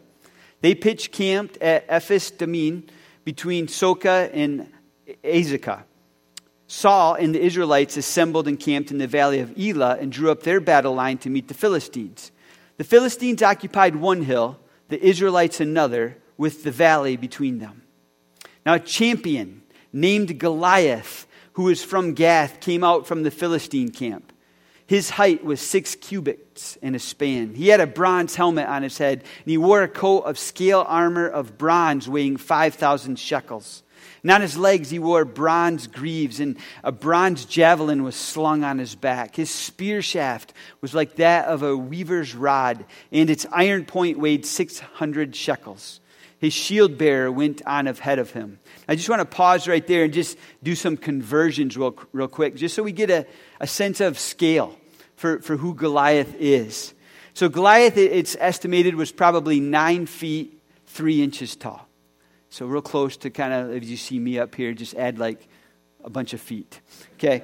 They 0.64 0.76
pitched 0.76 1.12
camped 1.12 1.58
at 1.58 1.84
Ephes 1.90 2.32
Dammim 2.32 2.86
between 3.26 3.68
Socoh 3.68 4.30
and 4.32 4.72
Azekah. 5.22 5.84
Saul 6.68 7.16
and 7.16 7.36
the 7.36 7.42
Israelites 7.42 7.98
assembled 7.98 8.48
and 8.48 8.58
camped 8.58 8.90
in 8.90 8.98
the 8.98 9.06
valley 9.06 9.42
of 9.42 9.60
Elah 9.60 9.98
and 10.00 10.10
drew 10.10 10.32
up 10.32 10.44
their 10.44 10.62
battle 10.62 10.96
line 10.96 11.18
to 11.18 11.30
meet 11.30 11.50
the 11.50 11.54
Philistines. 11.54 12.32
The 12.78 12.86
Philistines 12.86 13.44
occupied 13.44 13.98
one 13.98 14.22
hill, 14.22 14.58
the 14.88 15.06
Israelites 15.06 15.60
another, 15.60 16.18
with 16.38 16.64
the 16.64 16.72
valley 16.72 17.18
between 17.18 17.60
them. 17.60 17.84
Now, 18.66 18.76
a 18.76 18.80
champion 18.80 19.64
named 19.92 20.40
Goliath, 20.40 21.28
who 21.54 21.64
was 21.64 21.84
from 21.84 22.14
Gath, 22.14 22.62
came 22.62 22.86
out 22.86 23.06
from 23.06 23.24
the 23.24 23.32
Philistine 23.32 23.92
camp. 23.92 24.32
His 24.86 25.10
height 25.10 25.44
was 25.44 25.62
six 25.62 25.96
cubits 25.96 26.78
and 26.82 26.96
a 26.96 27.00
span. 27.00 27.56
He 27.56 27.70
had 27.70 27.80
a 27.80 27.88
bronze 27.88 28.36
helmet 28.36 28.68
on 28.68 28.84
his 28.84 28.98
head, 28.98 29.20
and 29.20 29.52
he 29.52 29.58
wore 29.58 29.82
a 29.82 29.88
coat 29.88 30.22
of 30.22 30.38
scale 30.38 30.84
armor 30.88 31.28
of 31.28 31.58
bronze 31.58 32.10
weighing 32.10 32.38
5,000 32.38 33.18
shekels. 33.18 33.84
And 34.24 34.32
on 34.32 34.42
his 34.42 34.58
legs 34.58 34.90
he 34.90 35.00
wore 35.00 35.26
bronze 35.26 35.88
greaves, 35.88 36.40
and 36.40 36.58
a 36.84 36.92
bronze 36.92 37.46
javelin 37.46 38.04
was 38.04 38.16
slung 38.16 38.64
on 38.64 38.78
his 38.78 38.96
back. 38.96 39.36
His 39.36 39.50
spear 39.50 40.02
shaft 40.02 40.54
was 40.82 40.94
like 40.94 41.16
that 41.16 41.48
of 41.48 41.64
a 41.64 41.76
weaver's 41.76 42.36
rod, 42.36 42.86
and 43.12 43.30
its 43.30 43.46
iron 43.52 43.86
point 43.86 44.20
weighed 44.20 44.46
600 44.46 45.36
shekels. 45.36 46.02
His 46.40 46.54
shield 46.54 46.98
bearer 46.98 47.32
went 47.32 47.62
on 47.66 47.88
ahead 47.88 48.20
of 48.20 48.32
him. 48.32 48.60
I 48.86 48.98
just 48.98 49.08
want 49.08 49.22
to 49.22 49.26
pause 49.26 49.66
right 49.66 49.88
there 49.88 50.04
and 50.04 50.14
just 50.14 50.38
do 50.62 50.76
some 50.76 50.98
conversions 50.98 51.78
real, 51.78 51.96
real 52.12 52.28
quick, 52.28 52.56
just 52.56 52.76
so 52.76 52.84
we 52.84 52.92
get 52.92 53.10
a, 53.10 53.26
a 53.64 53.68
sense 53.68 54.02
of 54.02 54.20
scale 54.20 54.78
for, 55.16 55.40
for 55.40 55.56
who 55.56 55.74
Goliath 55.74 56.36
is. 56.38 56.94
So, 57.34 57.48
Goliath, 57.48 57.96
it's 57.96 58.36
estimated, 58.38 58.96
was 58.96 59.14
probably 59.14 59.62
nine 59.62 60.06
feet, 60.06 60.62
three 60.88 61.24
inches 61.24 61.56
tall. 61.56 61.88
So, 62.50 62.66
real 62.66 62.82
close 62.82 63.16
to 63.18 63.30
kind 63.30 63.54
of, 63.54 63.74
if 63.74 63.86
you 63.86 63.96
see 63.96 64.20
me 64.20 64.38
up 64.38 64.54
here, 64.54 64.74
just 64.74 64.96
add 64.96 65.18
like 65.18 65.48
a 66.04 66.10
bunch 66.10 66.34
of 66.34 66.42
feet. 66.42 66.82
Okay? 67.14 67.42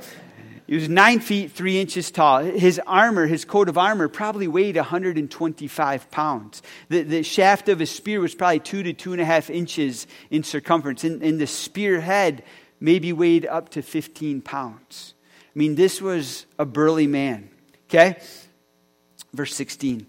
He 0.67 0.75
was 0.75 0.89
nine 0.89 1.21
feet, 1.21 1.53
three 1.53 1.79
inches 1.79 2.11
tall. 2.11 2.39
His 2.43 2.81
armor, 2.85 3.25
his 3.25 3.45
coat 3.45 3.69
of 3.69 3.77
armor, 3.77 4.09
probably 4.09 4.49
weighed 4.49 4.75
125 4.75 6.11
pounds. 6.11 6.61
The, 6.89 7.03
the 7.03 7.23
shaft 7.23 7.69
of 7.69 7.79
his 7.79 7.89
spear 7.89 8.19
was 8.19 8.35
probably 8.35 8.59
two 8.59 8.83
to 8.83 8.91
two 8.91 9.13
and 9.13 9.21
a 9.21 9.25
half 9.25 9.49
inches 9.49 10.05
in 10.29 10.43
circumference. 10.43 11.05
And, 11.05 11.23
and 11.23 11.39
the 11.39 11.47
spear 11.47 12.01
head 12.01 12.43
maybe 12.81 13.13
weighed 13.13 13.45
up 13.45 13.69
to 13.69 13.81
15 13.81 14.41
pounds. 14.41 15.13
I 15.55 15.59
mean, 15.59 15.75
this 15.75 16.01
was 16.01 16.45
a 16.57 16.65
burly 16.65 17.07
man. 17.07 17.49
Okay? 17.89 18.17
Verse 19.33 19.53
16, 19.55 20.05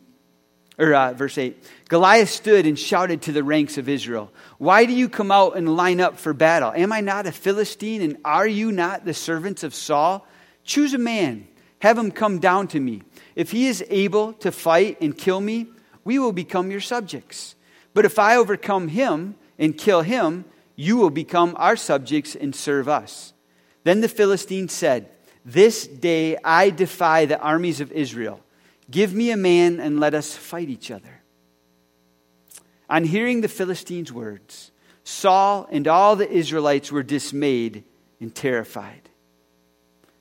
or 0.78 0.94
uh, 0.94 1.12
verse 1.12 1.37
8. 1.37 1.62
Goliath 1.88 2.30
stood 2.30 2.66
and 2.66 2.78
shouted 2.78 3.23
to 3.23 3.32
the 3.32 3.44
ranks 3.44 3.78
of 3.78 3.88
Israel, 3.88 4.30
Why 4.59 4.87
do 4.87 4.92
you 4.92 5.09
come 5.09 5.30
out 5.30 5.56
and 5.56 5.76
line 5.76 6.00
up 6.00 6.18
for 6.18 6.32
battle? 6.32 6.73
Am 6.75 6.92
I 6.92 7.00
not 7.00 7.26
a 7.26 7.32
Philistine, 7.32 8.02
and 8.02 8.18
are 8.25 8.47
you 8.47 8.73
not 8.73 9.04
the 9.04 9.14
servants 9.14 9.62
of 9.62 9.75
Saul? 9.75 10.26
Choose 10.64 10.94
a 10.94 10.99
man, 10.99 11.49
have 11.80 11.99
him 11.99 12.11
come 12.11 12.38
down 12.38 12.68
to 12.68 12.80
me. 12.80 13.02
If 13.35 13.50
he 13.50 13.66
is 13.66 13.85
able 13.88 14.35
to 14.35 14.52
fight 14.52 15.00
and 15.00 15.16
kill 15.16 15.40
me, 15.40 15.68
we 16.04 16.18
will 16.18 16.32
become 16.32 16.70
your 16.70 16.80
subjects. 16.80 17.56
But 17.92 18.04
if 18.04 18.18
I 18.18 18.37
overcome 18.37 18.88
him 18.88 19.37
and 19.59 19.76
kill 19.76 20.02
him, 20.02 20.44
you 20.76 20.97
will 20.97 21.11
become 21.11 21.54
our 21.59 21.76
subjects 21.76 22.35
and 22.35 22.54
serve 22.54 22.88
us. 22.88 23.32
Then 23.85 24.00
the 24.00 24.09
Philistine 24.09 24.68
said, 24.68 25.11
This 25.44 25.87
day 25.87 26.37
I 26.44 26.70
defy 26.70 27.25
the 27.25 27.40
armies 27.40 27.80
of 27.80 27.92
Israel. 27.92 28.40
Give 28.90 29.14
me 29.14 29.30
a 29.30 29.37
man 29.37 29.80
and 29.80 30.00
let 30.00 30.14
us 30.14 30.37
fight 30.37 30.68
each 30.68 30.90
other. 30.90 31.23
On 32.88 33.04
hearing 33.04 33.40
the 33.40 33.49
Philistines' 33.49 34.12
words, 34.12 34.73
Saul 35.04 35.68
and 35.70 35.87
all 35.87 36.16
the 36.16 36.30
Israelites 36.30 36.90
were 36.90 37.02
dismayed 37.02 37.85
and 38.20 38.35
terrified. 38.35 39.09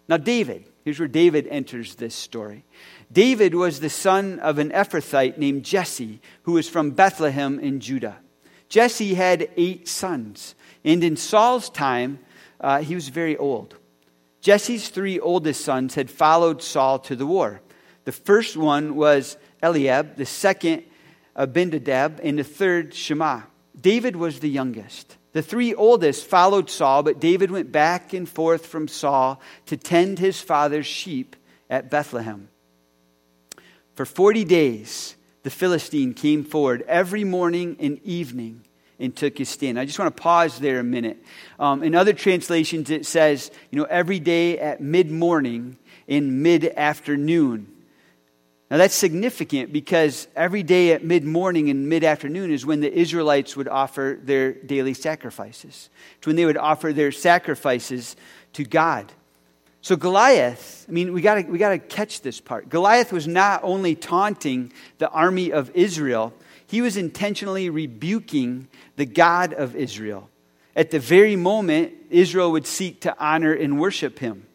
Now, 0.08 0.18
David, 0.18 0.66
here's 0.84 1.00
where 1.00 1.08
David 1.08 1.48
enters 1.48 1.96
this 1.96 2.16
story. 2.16 2.64
David 3.12 3.56
was 3.56 3.80
the 3.80 3.90
son 3.90 4.40
of 4.40 4.60
an 4.60 4.70
Ephrathite 4.70 5.38
named 5.38 5.66
Jesse, 5.66 6.22
who 6.44 6.54
was 6.54 6.70
from 6.70 6.92
Bethlehem 6.92 7.60
in 7.60 7.80
Judah. 7.80 8.18
Jesse 8.70 9.16
had 9.16 9.50
eight 9.58 9.88
sons, 9.88 10.54
and 10.86 11.04
in 11.04 11.18
Saul's 11.18 11.70
time, 11.70 12.20
uh, 12.62 12.82
he 12.82 12.94
was 12.94 13.10
very 13.10 13.36
old. 13.36 13.76
Jesse's 14.42 14.90
three 14.90 15.20
oldest 15.20 15.62
sons 15.62 15.96
had 15.96 16.10
followed 16.10 16.62
Saul 16.62 17.00
to 17.00 17.16
the 17.16 17.26
war. 17.26 17.62
The 18.06 18.12
first 18.12 18.56
one 18.56 18.96
was 18.96 19.38
Eliab, 19.62 20.16
the 20.16 20.26
second, 20.26 20.84
Abinadab, 21.36 22.20
and 22.24 22.40
the 22.40 22.44
third, 22.44 22.94
Shammah. 22.94 23.48
David 23.80 24.16
was 24.16 24.40
the 24.40 24.50
youngest. 24.50 25.18
The 25.32 25.42
three 25.42 25.74
oldest 25.74 26.26
followed 26.26 26.70
Saul, 26.70 27.04
but 27.04 27.20
David 27.20 27.52
went 27.52 27.72
back 27.72 28.14
and 28.14 28.28
forth 28.28 28.66
from 28.66 28.88
Saul 28.88 29.40
to 29.68 29.78
tend 29.78 30.20
his 30.20 30.42
father's 30.42 30.88
sheep 30.88 31.36
at 31.70 31.92
Bethlehem. 31.92 32.50
For 33.94 34.06
40 34.06 34.44
days, 34.46 35.16
the 35.44 35.50
Philistine 35.50 36.14
came 36.14 36.44
forward 36.44 36.84
every 36.88 37.24
morning 37.24 37.78
and 37.80 38.02
evening 38.04 38.64
and 39.00 39.16
took 39.16 39.38
his 39.38 39.50
stand. 39.50 39.80
I 39.80 39.86
just 39.86 39.98
want 39.98 40.16
to 40.16 40.22
pause 40.22 40.60
there 40.60 40.80
a 40.80 40.84
minute. 40.84 41.24
Um, 41.58 41.84
in 41.84 41.96
other 41.96 42.14
translations, 42.14 42.90
it 42.90 43.06
says, 43.06 43.50
you 43.72 43.80
know, 43.80 43.86
every 43.86 44.20
day 44.20 44.60
at 44.60 44.82
mid 44.82 45.10
morning 45.10 45.78
and 46.08 46.44
mid 46.44 46.66
afternoon. 46.66 47.76
Now 48.70 48.78
that's 48.78 48.94
significant 48.94 49.74
because 49.74 50.28
every 50.36 50.62
day 50.62 50.92
at 50.92 51.04
mid 51.04 51.24
morning 51.24 51.70
and 51.70 51.90
mid 51.90 52.04
afternoon 52.04 52.52
is 52.52 52.66
when 52.66 52.82
the 52.82 52.94
Israelites 52.94 53.56
would 53.56 53.68
offer 53.68 54.20
their 54.22 54.54
daily 54.54 54.94
sacrifices. 54.94 55.90
It's 56.18 56.28
when 56.28 56.36
they 56.36 56.46
would 56.46 56.58
offer 56.58 56.94
their 56.94 57.12
sacrifices 57.12 58.16
to 58.54 58.64
God. 58.64 59.12
So 59.82 59.96
Goliath, 59.96 60.86
I 60.88 60.92
mean, 60.92 61.14
we 61.14 61.22
got 61.22 61.48
we 61.48 61.58
got 61.58 61.70
to 61.70 61.80
catch 61.80 62.22
this 62.22 62.42
part. 62.42 62.70
Goliath 62.70 63.14
was 63.14 63.28
not 63.28 63.62
only 63.64 63.96
taunting 63.96 64.74
the 64.98 65.10
army 65.10 65.52
of 65.52 65.72
Israel, 65.74 66.34
he 66.70 66.82
was 66.82 66.98
intentionally 66.98 67.68
rebuking 67.68 68.68
the 68.96 69.06
God 69.08 69.54
of 69.54 69.76
Israel. 69.76 70.30
At 70.76 70.92
the 70.92 71.00
very 71.00 71.36
moment 71.36 71.94
Israel 72.12 72.52
would 72.52 72.68
seek 72.68 73.02
to 73.02 73.16
honor 73.20 73.52
and 73.52 73.80
worship 73.80 74.20
him. 74.20 74.46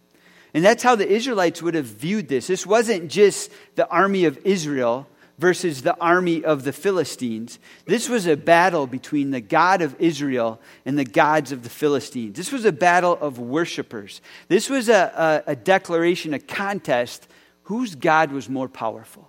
And 0.54 0.64
that's 0.64 0.84
how 0.84 0.94
the 0.94 1.08
Israelites 1.08 1.60
would 1.60 1.74
have 1.74 1.86
viewed 1.86 2.28
this. 2.28 2.46
This 2.46 2.64
wasn't 2.64 3.10
just 3.10 3.50
the 3.74 3.88
army 3.88 4.26
of 4.26 4.38
Israel 4.44 5.08
versus 5.38 5.82
the 5.82 5.98
army 5.98 6.44
of 6.44 6.62
the 6.62 6.72
Philistines. 6.72 7.58
This 7.84 8.08
was 8.08 8.28
a 8.28 8.36
battle 8.36 8.86
between 8.86 9.32
the 9.32 9.40
God 9.40 9.82
of 9.82 9.96
Israel 9.98 10.60
and 10.86 10.96
the 10.96 11.04
gods 11.04 11.50
of 11.50 11.64
the 11.64 11.68
Philistines. 11.68 12.36
This 12.36 12.52
was 12.52 12.64
a 12.64 12.70
battle 12.70 13.18
of 13.20 13.40
worshipers. 13.40 14.20
This 14.46 14.70
was 14.70 14.88
a, 14.88 15.42
a, 15.48 15.50
a 15.50 15.56
declaration, 15.56 16.32
a 16.32 16.38
contest 16.38 17.26
whose 17.64 17.96
God 17.96 18.30
was 18.30 18.48
more 18.48 18.68
powerful. 18.68 19.28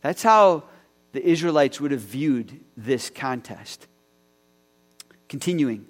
That's 0.00 0.22
how 0.22 0.64
the 1.16 1.26
Israelites 1.26 1.80
would 1.80 1.92
have 1.92 2.02
viewed 2.02 2.60
this 2.76 3.08
contest. 3.08 3.86
Continuing. 5.30 5.86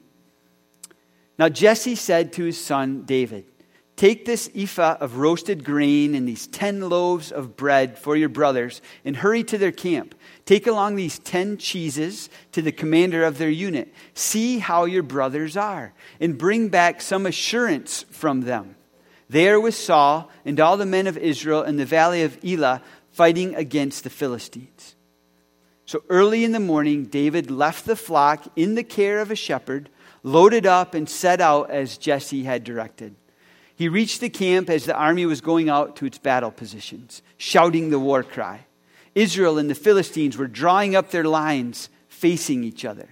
Now 1.37 1.49
Jesse 1.49 1.97
said 1.97 2.33
to 2.35 2.45
his 2.45 2.65
son 2.65 3.03
David, 3.03 3.45
Take 3.97 4.25
this 4.25 4.49
ephah 4.55 4.99
of 5.01 5.17
roasted 5.17 5.65
grain 5.65 6.15
and 6.15 6.29
these 6.29 6.47
ten 6.47 6.89
loaves 6.89 7.33
of 7.33 7.57
bread 7.57 7.99
for 7.99 8.15
your 8.15 8.29
brothers 8.29 8.81
and 9.05 9.17
hurry 9.17 9.43
to 9.45 9.59
their 9.59 9.73
camp. 9.73 10.15
Take 10.45 10.69
along 10.69 10.95
these 10.95 11.19
ten 11.19 11.57
cheeses 11.57 12.29
to 12.53 12.63
the 12.63 12.71
commander 12.71 13.25
of 13.25 13.39
their 13.39 13.51
unit. 13.51 13.93
See 14.15 14.61
how 14.61 14.85
your 14.85 15.03
brothers 15.03 15.57
are 15.57 15.93
and 16.21 16.39
bring 16.39 16.69
back 16.69 17.01
some 17.01 17.27
assurance 17.27 18.05
from 18.13 18.43
them. 18.43 18.77
There 19.29 19.59
was 19.59 19.77
Saul 19.77 20.31
and 20.45 20.61
all 20.61 20.77
the 20.77 20.87
men 20.87 21.09
of 21.09 21.19
Israel 21.19 21.65
in 21.65 21.79
the 21.79 21.85
valley 21.85 22.23
of 22.23 22.39
Elah 22.45 22.81
fighting 23.11 23.55
against 23.55 24.05
the 24.05 24.11
Philistines. 24.11 24.96
So 25.87 26.03
early 26.09 26.45
in 26.45 26.51
the 26.51 26.61
morning, 26.61 27.05
David 27.05 27.49
left 27.51 27.87
the 27.87 27.95
flock 27.95 28.49
in 28.57 28.75
the 28.75 28.83
care 28.83 29.21
of 29.21 29.31
a 29.31 29.37
shepherd, 29.37 29.89
loaded 30.25 30.67
up, 30.67 30.95
and 30.95 31.09
set 31.09 31.41
out 31.41 31.71
as 31.71 31.97
Jesse 31.97 32.43
had 32.43 32.65
directed. 32.65 33.15
He 33.77 33.89
reached 33.89 34.21
the 34.21 34.29
camp 34.29 34.69
as 34.69 34.85
the 34.85 34.97
army 34.97 35.27
was 35.27 35.41
going 35.41 35.69
out 35.69 35.95
to 35.97 36.07
its 36.07 36.19
battle 36.19 36.51
positions, 36.51 37.23
shouting 37.37 37.91
the 37.91 38.01
war 38.01 38.25
cry. 38.25 38.67
Israel 39.15 39.59
and 39.59 39.71
the 39.71 39.75
Philistines 39.75 40.37
were 40.37 40.49
drawing 40.49 40.97
up 40.97 41.11
their 41.11 41.25
lines, 41.25 41.89
facing 42.09 42.65
each 42.65 42.85
other. 42.85 43.11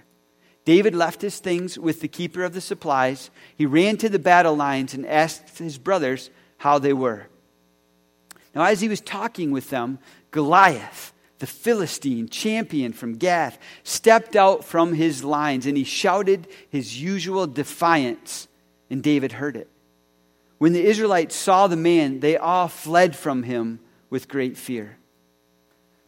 David 0.65 0.95
left 0.95 1.21
his 1.21 1.39
things 1.39 1.77
with 1.79 2.01
the 2.01 2.07
keeper 2.07 2.43
of 2.43 2.53
the 2.53 2.61
supplies. 2.61 3.29
He 3.55 3.65
ran 3.65 3.97
to 3.97 4.09
the 4.09 4.19
battle 4.19 4.55
lines 4.55 4.93
and 4.93 5.05
asked 5.05 5.59
his 5.59 5.77
brothers 5.77 6.29
how 6.57 6.79
they 6.79 6.93
were. 6.93 7.27
Now, 8.53 8.63
as 8.63 8.81
he 8.81 8.89
was 8.89 9.01
talking 9.01 9.51
with 9.51 9.69
them, 9.69 9.99
Goliath, 10.31 11.13
the 11.39 11.47
Philistine 11.47 12.29
champion 12.29 12.93
from 12.93 13.17
Gath, 13.17 13.57
stepped 13.83 14.35
out 14.35 14.63
from 14.63 14.93
his 14.93 15.23
lines 15.23 15.65
and 15.65 15.77
he 15.77 15.83
shouted 15.83 16.47
his 16.69 17.01
usual 17.01 17.47
defiance, 17.47 18.47
and 18.89 19.03
David 19.03 19.33
heard 19.33 19.57
it. 19.57 19.69
When 20.57 20.73
the 20.73 20.85
Israelites 20.85 21.35
saw 21.35 21.67
the 21.67 21.75
man, 21.75 22.21
they 22.21 22.37
all 22.37 22.67
fled 22.67 23.15
from 23.15 23.43
him 23.43 23.79
with 24.09 24.29
great 24.29 24.57
fear. 24.57 24.97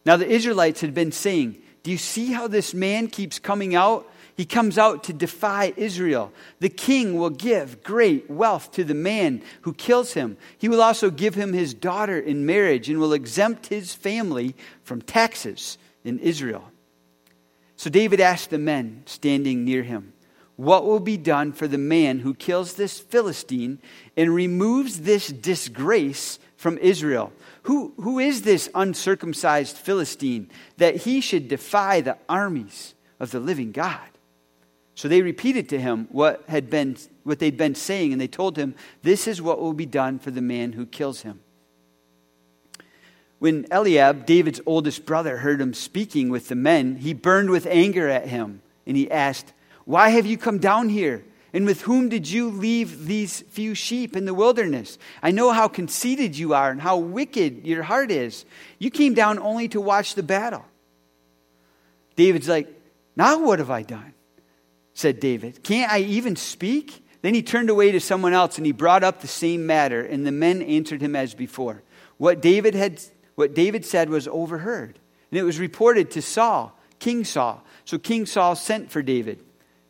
Now, 0.06 0.16
the 0.16 0.28
Israelites 0.28 0.80
had 0.80 0.94
been 0.94 1.12
saying, 1.12 1.58
Do 1.82 1.90
you 1.90 1.98
see 1.98 2.32
how 2.32 2.48
this 2.48 2.72
man 2.72 3.08
keeps 3.08 3.38
coming 3.38 3.74
out? 3.74 4.10
He 4.38 4.44
comes 4.44 4.78
out 4.78 5.02
to 5.02 5.12
defy 5.12 5.72
Israel. 5.76 6.32
The 6.60 6.68
king 6.68 7.18
will 7.18 7.28
give 7.28 7.82
great 7.82 8.30
wealth 8.30 8.70
to 8.70 8.84
the 8.84 8.94
man 8.94 9.42
who 9.62 9.74
kills 9.74 10.12
him. 10.12 10.36
He 10.56 10.68
will 10.68 10.80
also 10.80 11.10
give 11.10 11.34
him 11.34 11.52
his 11.52 11.74
daughter 11.74 12.16
in 12.20 12.46
marriage 12.46 12.88
and 12.88 13.00
will 13.00 13.12
exempt 13.12 13.66
his 13.66 13.94
family 13.94 14.54
from 14.84 15.02
taxes 15.02 15.76
in 16.04 16.20
Israel. 16.20 16.70
So 17.74 17.90
David 17.90 18.20
asked 18.20 18.50
the 18.50 18.58
men 18.58 19.02
standing 19.06 19.64
near 19.64 19.82
him, 19.82 20.12
what 20.54 20.86
will 20.86 21.00
be 21.00 21.16
done 21.16 21.52
for 21.52 21.66
the 21.66 21.76
man 21.76 22.20
who 22.20 22.32
kills 22.32 22.74
this 22.74 23.00
Philistine 23.00 23.80
and 24.16 24.32
removes 24.32 25.00
this 25.00 25.26
disgrace 25.26 26.38
from 26.56 26.78
Israel? 26.78 27.32
Who, 27.64 27.92
who 27.96 28.20
is 28.20 28.42
this 28.42 28.70
uncircumcised 28.72 29.76
Philistine 29.76 30.48
that 30.76 30.94
he 30.94 31.20
should 31.20 31.48
defy 31.48 32.02
the 32.02 32.18
armies 32.28 32.94
of 33.18 33.32
the 33.32 33.40
living 33.40 33.72
God? 33.72 33.98
So 34.98 35.06
they 35.06 35.22
repeated 35.22 35.68
to 35.68 35.80
him 35.80 36.08
what 36.10 36.42
had 36.48 36.68
been 36.70 36.96
what 37.22 37.38
they'd 37.38 37.56
been 37.56 37.76
saying, 37.76 38.10
and 38.10 38.20
they 38.20 38.26
told 38.26 38.58
him, 38.58 38.74
This 39.02 39.28
is 39.28 39.40
what 39.40 39.60
will 39.60 39.72
be 39.72 39.86
done 39.86 40.18
for 40.18 40.32
the 40.32 40.42
man 40.42 40.72
who 40.72 40.86
kills 40.86 41.20
him. 41.20 41.38
When 43.38 43.64
Eliab, 43.70 44.26
David's 44.26 44.60
oldest 44.66 45.06
brother, 45.06 45.36
heard 45.36 45.60
him 45.60 45.72
speaking 45.72 46.30
with 46.30 46.48
the 46.48 46.56
men, 46.56 46.96
he 46.96 47.14
burned 47.14 47.50
with 47.50 47.64
anger 47.66 48.08
at 48.08 48.26
him, 48.26 48.60
and 48.88 48.96
he 48.96 49.08
asked, 49.08 49.52
Why 49.84 50.08
have 50.08 50.26
you 50.26 50.36
come 50.36 50.58
down 50.58 50.88
here? 50.88 51.24
And 51.52 51.64
with 51.64 51.82
whom 51.82 52.08
did 52.08 52.28
you 52.28 52.50
leave 52.50 53.06
these 53.06 53.42
few 53.42 53.76
sheep 53.76 54.16
in 54.16 54.24
the 54.24 54.34
wilderness? 54.34 54.98
I 55.22 55.30
know 55.30 55.52
how 55.52 55.68
conceited 55.68 56.36
you 56.36 56.54
are 56.54 56.72
and 56.72 56.82
how 56.82 56.96
wicked 56.96 57.64
your 57.64 57.84
heart 57.84 58.10
is. 58.10 58.44
You 58.80 58.90
came 58.90 59.14
down 59.14 59.38
only 59.38 59.68
to 59.68 59.80
watch 59.80 60.16
the 60.16 60.24
battle. 60.24 60.64
David's 62.16 62.48
like, 62.48 62.66
Now 63.14 63.44
what 63.44 63.60
have 63.60 63.70
I 63.70 63.82
done? 63.82 64.14
Said 64.98 65.20
David. 65.20 65.62
Can't 65.62 65.92
I 65.92 66.00
even 66.00 66.34
speak? 66.34 67.04
Then 67.22 67.32
he 67.34 67.42
turned 67.42 67.70
away 67.70 67.92
to 67.92 68.00
someone 68.00 68.32
else 68.32 68.56
and 68.58 68.66
he 68.66 68.72
brought 68.72 69.04
up 69.04 69.20
the 69.20 69.28
same 69.28 69.64
matter, 69.64 70.02
and 70.02 70.26
the 70.26 70.32
men 70.32 70.60
answered 70.60 71.00
him 71.00 71.14
as 71.14 71.34
before. 71.34 71.82
What 72.16 72.42
David 72.42 72.74
had 72.74 73.00
what 73.36 73.54
David 73.54 73.84
said 73.84 74.10
was 74.10 74.26
overheard, 74.26 74.98
and 75.30 75.38
it 75.38 75.44
was 75.44 75.60
reported 75.60 76.10
to 76.12 76.22
Saul, 76.22 76.76
King 76.98 77.24
Saul. 77.24 77.64
So 77.84 77.96
King 77.96 78.26
Saul 78.26 78.56
sent 78.56 78.90
for 78.90 79.00
David. 79.00 79.44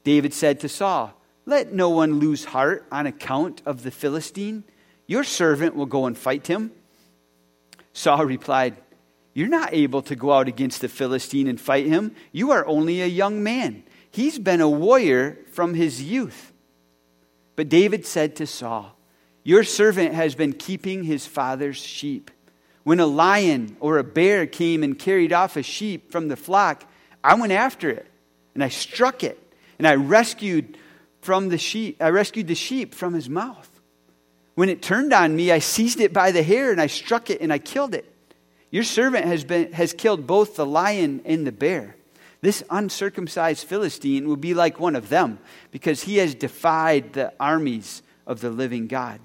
David 0.04 0.34
said 0.34 0.60
to 0.60 0.68
Saul, 0.68 1.14
Let 1.46 1.72
no 1.72 1.88
one 1.88 2.18
lose 2.18 2.44
heart 2.44 2.86
on 2.92 3.06
account 3.06 3.62
of 3.64 3.82
the 3.82 3.90
Philistine. 3.90 4.64
Your 5.06 5.24
servant 5.24 5.74
will 5.74 5.86
go 5.86 6.04
and 6.04 6.16
fight 6.16 6.46
him. 6.46 6.72
Saul 7.94 8.26
replied, 8.26 8.76
You're 9.32 9.48
not 9.48 9.72
able 9.72 10.02
to 10.02 10.14
go 10.14 10.34
out 10.34 10.48
against 10.48 10.82
the 10.82 10.88
Philistine 10.88 11.48
and 11.48 11.58
fight 11.58 11.86
him. 11.86 12.14
You 12.30 12.50
are 12.50 12.66
only 12.66 13.00
a 13.00 13.06
young 13.06 13.42
man. 13.42 13.84
He's 14.18 14.36
been 14.36 14.60
a 14.60 14.68
warrior 14.68 15.38
from 15.52 15.74
his 15.74 16.02
youth. 16.02 16.52
But 17.54 17.68
David 17.68 18.04
said 18.04 18.34
to 18.34 18.48
Saul, 18.48 18.98
Your 19.44 19.62
servant 19.62 20.12
has 20.12 20.34
been 20.34 20.54
keeping 20.54 21.04
his 21.04 21.24
father's 21.24 21.76
sheep. 21.76 22.32
When 22.82 22.98
a 22.98 23.06
lion 23.06 23.76
or 23.78 23.96
a 23.96 24.02
bear 24.02 24.48
came 24.48 24.82
and 24.82 24.98
carried 24.98 25.32
off 25.32 25.56
a 25.56 25.62
sheep 25.62 26.10
from 26.10 26.26
the 26.26 26.34
flock, 26.34 26.82
I 27.22 27.34
went 27.34 27.52
after 27.52 27.90
it 27.90 28.08
and 28.54 28.64
I 28.64 28.70
struck 28.70 29.22
it 29.22 29.38
and 29.78 29.86
I 29.86 29.94
rescued 29.94 30.76
from 31.20 31.48
the 31.48 31.56
sheep 31.56 32.02
I 32.02 32.10
rescued 32.10 32.48
the 32.48 32.56
sheep 32.56 32.96
from 32.96 33.14
his 33.14 33.28
mouth. 33.28 33.70
When 34.56 34.68
it 34.68 34.82
turned 34.82 35.12
on 35.12 35.36
me, 35.36 35.52
I 35.52 35.60
seized 35.60 36.00
it 36.00 36.12
by 36.12 36.32
the 36.32 36.42
hair 36.42 36.72
and 36.72 36.80
I 36.80 36.88
struck 36.88 37.30
it 37.30 37.40
and 37.40 37.52
I 37.52 37.58
killed 37.58 37.94
it. 37.94 38.12
Your 38.72 38.82
servant 38.82 39.26
has, 39.26 39.44
been, 39.44 39.72
has 39.74 39.92
killed 39.92 40.26
both 40.26 40.56
the 40.56 40.66
lion 40.66 41.20
and 41.24 41.46
the 41.46 41.52
bear. 41.52 41.94
This 42.40 42.62
uncircumcised 42.70 43.66
Philistine 43.66 44.28
will 44.28 44.36
be 44.36 44.54
like 44.54 44.78
one 44.78 44.94
of 44.94 45.08
them 45.08 45.38
because 45.70 46.02
he 46.02 46.18
has 46.18 46.34
defied 46.34 47.12
the 47.12 47.32
armies 47.40 48.02
of 48.26 48.40
the 48.40 48.50
living 48.50 48.86
God. 48.86 49.20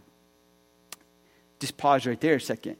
Just 1.59 1.77
pause 1.77 2.05
right 2.05 2.19
there 2.19 2.35
a 2.35 2.41
second. 2.41 2.77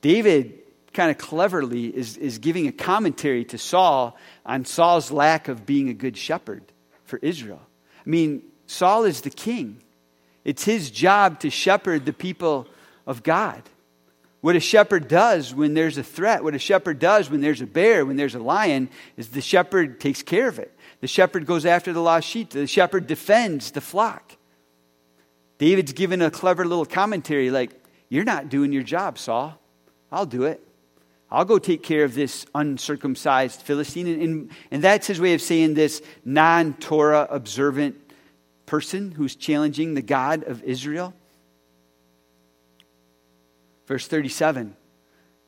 David 0.00 0.60
kind 0.92 1.10
of 1.10 1.18
cleverly 1.18 1.86
is, 1.86 2.16
is 2.16 2.38
giving 2.38 2.68
a 2.68 2.72
commentary 2.72 3.44
to 3.46 3.58
Saul 3.58 4.16
on 4.46 4.64
Saul's 4.64 5.10
lack 5.10 5.48
of 5.48 5.66
being 5.66 5.88
a 5.88 5.94
good 5.94 6.16
shepherd 6.16 6.62
for 7.04 7.18
Israel. 7.20 7.60
I 8.06 8.08
mean, 8.08 8.42
Saul 8.66 9.04
is 9.04 9.22
the 9.22 9.30
king, 9.30 9.82
it's 10.44 10.64
his 10.64 10.90
job 10.90 11.40
to 11.40 11.50
shepherd 11.50 12.06
the 12.06 12.12
people 12.12 12.68
of 13.06 13.22
God. 13.22 13.62
What 14.44 14.56
a 14.56 14.60
shepherd 14.60 15.08
does 15.08 15.54
when 15.54 15.72
there's 15.72 15.96
a 15.96 16.02
threat, 16.02 16.44
what 16.44 16.54
a 16.54 16.58
shepherd 16.58 16.98
does 16.98 17.30
when 17.30 17.40
there's 17.40 17.62
a 17.62 17.66
bear, 17.66 18.04
when 18.04 18.16
there's 18.16 18.34
a 18.34 18.38
lion, 18.38 18.90
is 19.16 19.28
the 19.28 19.40
shepherd 19.40 19.98
takes 19.98 20.22
care 20.22 20.48
of 20.48 20.58
it. 20.58 20.76
The 21.00 21.06
shepherd 21.06 21.46
goes 21.46 21.64
after 21.64 21.94
the 21.94 22.02
lost 22.02 22.28
sheep, 22.28 22.50
the 22.50 22.66
shepherd 22.66 23.06
defends 23.06 23.70
the 23.70 23.80
flock. 23.80 24.36
David's 25.56 25.94
given 25.94 26.20
a 26.20 26.30
clever 26.30 26.66
little 26.66 26.84
commentary 26.84 27.50
like, 27.50 27.70
You're 28.10 28.24
not 28.24 28.50
doing 28.50 28.70
your 28.70 28.82
job, 28.82 29.16
Saul. 29.16 29.58
I'll 30.12 30.26
do 30.26 30.42
it. 30.42 30.60
I'll 31.30 31.46
go 31.46 31.58
take 31.58 31.82
care 31.82 32.04
of 32.04 32.14
this 32.14 32.44
uncircumcised 32.54 33.62
Philistine. 33.62 34.08
And, 34.08 34.22
and, 34.22 34.50
and 34.70 34.84
that's 34.84 35.06
his 35.06 35.22
way 35.22 35.32
of 35.32 35.40
saying 35.40 35.72
this 35.72 36.02
non 36.22 36.74
Torah 36.74 37.26
observant 37.30 37.96
person 38.66 39.10
who's 39.10 39.36
challenging 39.36 39.94
the 39.94 40.02
God 40.02 40.44
of 40.44 40.62
Israel. 40.64 41.14
Verse 43.86 44.06
37, 44.06 44.76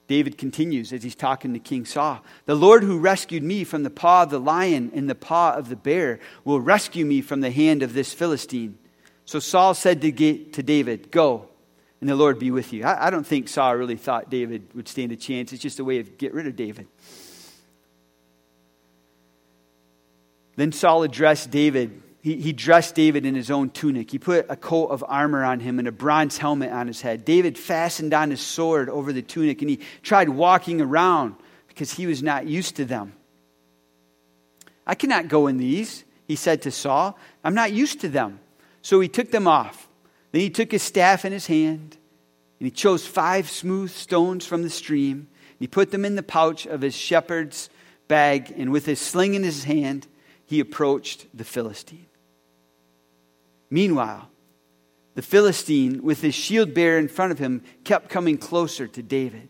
David 0.08 0.38
continues 0.38 0.92
as 0.92 1.02
he's 1.02 1.14
talking 1.14 1.52
to 1.54 1.58
King 1.58 1.84
Saul 1.84 2.22
The 2.44 2.54
Lord 2.54 2.84
who 2.84 2.98
rescued 2.98 3.42
me 3.42 3.64
from 3.64 3.82
the 3.82 3.90
paw 3.90 4.22
of 4.22 4.30
the 4.30 4.40
lion 4.40 4.90
and 4.94 5.08
the 5.08 5.14
paw 5.14 5.54
of 5.54 5.68
the 5.68 5.76
bear 5.76 6.20
will 6.44 6.60
rescue 6.60 7.04
me 7.04 7.20
from 7.22 7.40
the 7.40 7.50
hand 7.50 7.82
of 7.82 7.94
this 7.94 8.12
Philistine. 8.12 8.78
So 9.24 9.38
Saul 9.40 9.74
said 9.74 10.00
to, 10.02 10.12
to 10.12 10.62
David, 10.62 11.10
Go, 11.10 11.48
and 12.00 12.08
the 12.08 12.14
Lord 12.14 12.38
be 12.38 12.50
with 12.50 12.72
you. 12.72 12.84
I, 12.84 13.06
I 13.06 13.10
don't 13.10 13.26
think 13.26 13.48
Saul 13.48 13.74
really 13.74 13.96
thought 13.96 14.30
David 14.30 14.74
would 14.74 14.86
stand 14.86 15.12
a 15.12 15.16
chance. 15.16 15.52
It's 15.52 15.62
just 15.62 15.80
a 15.80 15.84
way 15.84 15.98
of 15.98 16.18
get 16.18 16.32
rid 16.34 16.46
of 16.46 16.54
David. 16.54 16.86
Then 20.56 20.72
Saul 20.72 21.02
addressed 21.02 21.50
David 21.50 22.02
he, 22.26 22.34
he 22.34 22.52
dressed 22.52 22.96
David 22.96 23.24
in 23.24 23.36
his 23.36 23.52
own 23.52 23.70
tunic. 23.70 24.10
He 24.10 24.18
put 24.18 24.46
a 24.48 24.56
coat 24.56 24.88
of 24.88 25.04
armor 25.06 25.44
on 25.44 25.60
him 25.60 25.78
and 25.78 25.86
a 25.86 25.92
bronze 25.92 26.38
helmet 26.38 26.72
on 26.72 26.88
his 26.88 27.00
head. 27.00 27.24
David 27.24 27.56
fastened 27.56 28.12
on 28.12 28.30
his 28.30 28.40
sword 28.40 28.88
over 28.88 29.12
the 29.12 29.22
tunic 29.22 29.62
and 29.62 29.70
he 29.70 29.78
tried 30.02 30.28
walking 30.28 30.80
around 30.80 31.36
because 31.68 31.92
he 31.92 32.04
was 32.04 32.24
not 32.24 32.44
used 32.48 32.74
to 32.74 32.84
them. 32.84 33.12
I 34.84 34.96
cannot 34.96 35.28
go 35.28 35.46
in 35.46 35.56
these, 35.56 36.02
he 36.26 36.34
said 36.34 36.62
to 36.62 36.72
Saul. 36.72 37.16
I'm 37.44 37.54
not 37.54 37.72
used 37.72 38.00
to 38.00 38.08
them. 38.08 38.40
So 38.82 38.98
he 38.98 39.06
took 39.06 39.30
them 39.30 39.46
off. 39.46 39.88
Then 40.32 40.40
he 40.40 40.50
took 40.50 40.72
his 40.72 40.82
staff 40.82 41.24
in 41.24 41.32
his 41.32 41.46
hand 41.46 41.96
and 42.58 42.66
he 42.66 42.72
chose 42.72 43.06
five 43.06 43.48
smooth 43.48 43.92
stones 43.92 44.44
from 44.44 44.64
the 44.64 44.70
stream. 44.70 45.28
He 45.60 45.68
put 45.68 45.92
them 45.92 46.04
in 46.04 46.16
the 46.16 46.24
pouch 46.24 46.66
of 46.66 46.80
his 46.80 46.96
shepherd's 46.96 47.70
bag, 48.08 48.52
and 48.56 48.72
with 48.72 48.84
his 48.84 49.00
sling 49.00 49.34
in 49.34 49.44
his 49.44 49.62
hand, 49.62 50.08
he 50.44 50.58
approached 50.58 51.26
the 51.32 51.44
Philistine. 51.44 52.06
Meanwhile, 53.70 54.28
the 55.14 55.22
Philistine, 55.22 56.02
with 56.02 56.20
his 56.20 56.34
shield 56.34 56.74
bearer 56.74 56.98
in 56.98 57.08
front 57.08 57.32
of 57.32 57.38
him, 57.38 57.62
kept 57.84 58.10
coming 58.10 58.36
closer 58.36 58.86
to 58.86 59.02
David. 59.02 59.48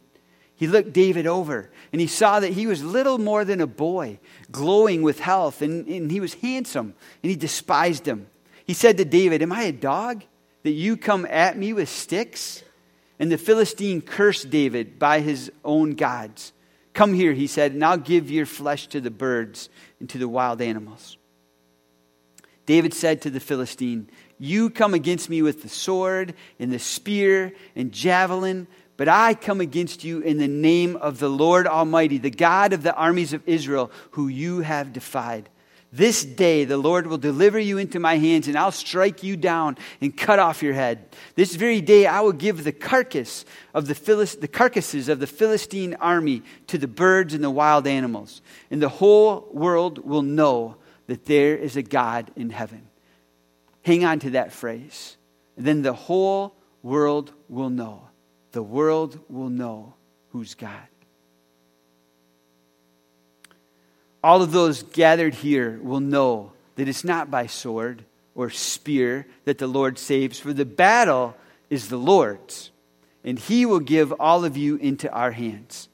He 0.54 0.66
looked 0.66 0.92
David 0.92 1.26
over 1.26 1.70
and 1.92 2.00
he 2.00 2.06
saw 2.06 2.40
that 2.40 2.52
he 2.52 2.66
was 2.66 2.82
little 2.82 3.18
more 3.18 3.44
than 3.44 3.60
a 3.60 3.66
boy, 3.66 4.18
glowing 4.50 5.02
with 5.02 5.20
health, 5.20 5.60
and, 5.60 5.86
and 5.86 6.10
he 6.10 6.20
was 6.20 6.34
handsome, 6.34 6.94
and 7.22 7.30
he 7.30 7.36
despised 7.36 8.06
him. 8.06 8.28
He 8.64 8.72
said 8.72 8.96
to 8.96 9.04
David, 9.04 9.42
Am 9.42 9.52
I 9.52 9.64
a 9.64 9.72
dog 9.72 10.24
that 10.62 10.70
you 10.70 10.96
come 10.96 11.26
at 11.26 11.58
me 11.58 11.72
with 11.72 11.88
sticks? 11.88 12.62
And 13.18 13.30
the 13.30 13.38
Philistine 13.38 14.02
cursed 14.02 14.50
David 14.50 14.98
by 14.98 15.20
his 15.20 15.50
own 15.64 15.92
gods. 15.92 16.52
Come 16.92 17.12
here, 17.12 17.32
he 17.32 17.46
said, 17.46 17.72
and 17.72 17.84
I'll 17.84 17.98
give 17.98 18.30
your 18.30 18.46
flesh 18.46 18.86
to 18.88 19.00
the 19.00 19.10
birds 19.10 19.68
and 20.00 20.08
to 20.10 20.18
the 20.18 20.28
wild 20.28 20.60
animals. 20.60 21.18
David 22.66 22.92
said 22.92 23.22
to 23.22 23.30
the 23.30 23.40
Philistine, 23.40 24.10
You 24.38 24.70
come 24.70 24.92
against 24.92 25.30
me 25.30 25.40
with 25.40 25.62
the 25.62 25.68
sword 25.68 26.34
and 26.58 26.72
the 26.72 26.78
spear 26.78 27.52
and 27.76 27.92
javelin, 27.92 28.66
but 28.96 29.08
I 29.08 29.34
come 29.34 29.60
against 29.60 30.04
you 30.04 30.20
in 30.20 30.38
the 30.38 30.48
name 30.48 30.96
of 30.96 31.18
the 31.18 31.28
Lord 31.28 31.66
Almighty, 31.66 32.18
the 32.18 32.30
God 32.30 32.72
of 32.72 32.82
the 32.82 32.94
armies 32.94 33.32
of 33.32 33.46
Israel, 33.46 33.92
who 34.12 34.28
you 34.28 34.60
have 34.60 34.92
defied. 34.92 35.48
This 35.92 36.24
day 36.24 36.64
the 36.64 36.76
Lord 36.76 37.06
will 37.06 37.18
deliver 37.18 37.58
you 37.58 37.78
into 37.78 38.00
my 38.00 38.16
hands, 38.16 38.48
and 38.48 38.58
I'll 38.58 38.72
strike 38.72 39.22
you 39.22 39.36
down 39.36 39.78
and 40.00 40.16
cut 40.16 40.40
off 40.40 40.62
your 40.62 40.74
head. 40.74 41.06
This 41.36 41.54
very 41.54 41.80
day 41.80 42.06
I 42.06 42.20
will 42.20 42.32
give 42.32 42.64
the 42.64 42.72
carcass 42.72 43.44
of 43.72 43.86
the, 43.86 43.94
Philist- 43.94 44.40
the 44.40 44.48
carcasses 44.48 45.08
of 45.08 45.20
the 45.20 45.26
Philistine 45.26 45.94
army 45.94 46.42
to 46.66 46.78
the 46.78 46.88
birds 46.88 47.32
and 47.32 47.44
the 47.44 47.50
wild 47.50 47.86
animals, 47.86 48.42
and 48.70 48.82
the 48.82 48.88
whole 48.88 49.48
world 49.52 49.98
will 49.98 50.22
know 50.22 50.76
that 51.06 51.24
there 51.26 51.56
is 51.56 51.76
a 51.76 51.82
God 51.82 52.30
in 52.36 52.50
heaven. 52.50 52.88
Hang 53.82 54.04
on 54.04 54.18
to 54.20 54.30
that 54.30 54.52
phrase. 54.52 55.16
Then 55.56 55.82
the 55.82 55.92
whole 55.92 56.54
world 56.82 57.32
will 57.48 57.70
know. 57.70 58.08
The 58.52 58.62
world 58.62 59.18
will 59.28 59.48
know 59.48 59.94
who's 60.30 60.54
God. 60.54 60.88
All 64.22 64.42
of 64.42 64.50
those 64.50 64.82
gathered 64.82 65.34
here 65.34 65.78
will 65.82 66.00
know 66.00 66.52
that 66.74 66.88
it's 66.88 67.04
not 67.04 67.30
by 67.30 67.46
sword 67.46 68.04
or 68.34 68.50
spear 68.50 69.26
that 69.44 69.58
the 69.58 69.66
Lord 69.66 69.98
saves, 69.98 70.38
for 70.38 70.52
the 70.52 70.64
battle 70.64 71.36
is 71.70 71.88
the 71.88 71.96
Lord's, 71.96 72.70
and 73.24 73.38
he 73.38 73.64
will 73.64 73.80
give 73.80 74.12
all 74.20 74.44
of 74.44 74.56
you 74.56 74.76
into 74.76 75.10
our 75.12 75.30
hands. 75.30 75.88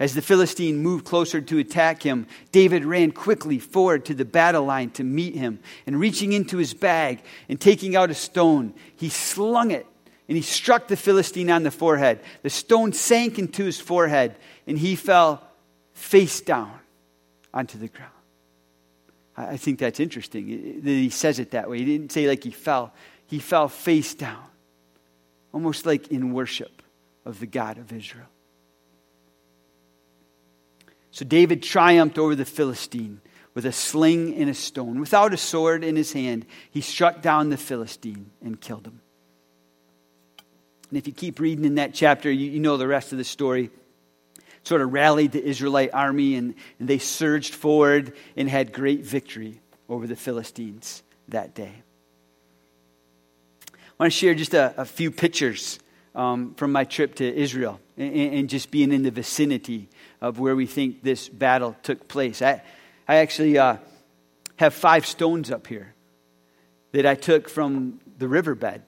As 0.00 0.14
the 0.14 0.22
Philistine 0.22 0.78
moved 0.78 1.04
closer 1.04 1.42
to 1.42 1.58
attack 1.58 2.02
him, 2.02 2.26
David 2.52 2.86
ran 2.86 3.12
quickly 3.12 3.58
forward 3.58 4.06
to 4.06 4.14
the 4.14 4.24
battle 4.24 4.64
line 4.64 4.88
to 4.92 5.04
meet 5.04 5.34
him. 5.34 5.60
And 5.86 6.00
reaching 6.00 6.32
into 6.32 6.56
his 6.56 6.72
bag 6.72 7.20
and 7.50 7.60
taking 7.60 7.94
out 7.94 8.10
a 8.10 8.14
stone, 8.14 8.72
he 8.96 9.10
slung 9.10 9.70
it 9.70 9.86
and 10.26 10.36
he 10.38 10.42
struck 10.42 10.88
the 10.88 10.96
Philistine 10.96 11.50
on 11.50 11.64
the 11.64 11.70
forehead. 11.70 12.20
The 12.42 12.48
stone 12.48 12.94
sank 12.94 13.38
into 13.38 13.62
his 13.64 13.78
forehead 13.78 14.36
and 14.66 14.78
he 14.78 14.96
fell 14.96 15.46
face 15.92 16.40
down 16.40 16.72
onto 17.52 17.76
the 17.76 17.88
ground. 17.88 18.10
I 19.36 19.58
think 19.58 19.80
that's 19.80 20.00
interesting 20.00 20.80
that 20.82 20.90
he 20.90 21.10
says 21.10 21.38
it 21.38 21.50
that 21.50 21.68
way. 21.68 21.78
He 21.78 21.84
didn't 21.84 22.10
say 22.10 22.26
like 22.26 22.42
he 22.42 22.52
fell, 22.52 22.94
he 23.26 23.38
fell 23.38 23.68
face 23.68 24.14
down, 24.14 24.44
almost 25.52 25.84
like 25.84 26.08
in 26.08 26.32
worship 26.32 26.82
of 27.26 27.38
the 27.38 27.46
God 27.46 27.76
of 27.76 27.92
Israel. 27.92 28.28
So 31.10 31.24
David 31.24 31.62
triumphed 31.62 32.18
over 32.18 32.34
the 32.34 32.44
Philistine 32.44 33.20
with 33.54 33.66
a 33.66 33.72
sling 33.72 34.34
and 34.36 34.48
a 34.48 34.54
stone. 34.54 35.00
Without 35.00 35.34
a 35.34 35.36
sword 35.36 35.82
in 35.82 35.96
his 35.96 36.12
hand, 36.12 36.46
he 36.70 36.80
struck 36.80 37.20
down 37.20 37.50
the 37.50 37.56
Philistine 37.56 38.30
and 38.42 38.60
killed 38.60 38.86
him. 38.86 39.00
And 40.88 40.98
if 40.98 41.06
you 41.06 41.12
keep 41.12 41.40
reading 41.40 41.64
in 41.64 41.76
that 41.76 41.94
chapter, 41.94 42.30
you, 42.30 42.50
you 42.50 42.60
know 42.60 42.76
the 42.76 42.86
rest 42.86 43.12
of 43.12 43.18
the 43.18 43.24
story 43.24 43.70
sort 44.62 44.82
of 44.82 44.92
rallied 44.92 45.32
the 45.32 45.42
Israelite 45.42 45.90
army 45.94 46.34
and, 46.34 46.54
and 46.78 46.88
they 46.88 46.98
surged 46.98 47.54
forward 47.54 48.12
and 48.36 48.48
had 48.48 48.72
great 48.72 49.04
victory 49.04 49.60
over 49.88 50.06
the 50.06 50.16
Philistines 50.16 51.02
that 51.28 51.54
day. 51.54 51.72
I 53.72 54.04
want 54.04 54.12
to 54.12 54.18
share 54.18 54.34
just 54.34 54.54
a, 54.54 54.74
a 54.76 54.84
few 54.84 55.10
pictures 55.10 55.78
um, 56.14 56.54
from 56.54 56.72
my 56.72 56.84
trip 56.84 57.16
to 57.16 57.34
Israel 57.34 57.80
and, 58.00 58.34
and, 58.34 58.48
just 58.48 58.70
being 58.70 58.92
in 58.92 59.02
the 59.02 59.10
vicinity 59.10 59.88
of 60.20 60.38
where 60.38 60.56
we 60.56 60.66
think 60.66 61.02
this 61.02 61.28
battle 61.28 61.76
took 61.82 62.08
place. 62.08 62.42
I, 62.42 62.62
I 63.06 63.16
actually 63.16 63.58
uh, 63.58 63.76
have 64.56 64.74
five 64.74 65.06
stones 65.06 65.50
up 65.50 65.66
here 65.66 65.94
that 66.92 67.06
I 67.06 67.14
took 67.14 67.48
from 67.48 68.00
the 68.18 68.26
riverbed 68.26 68.82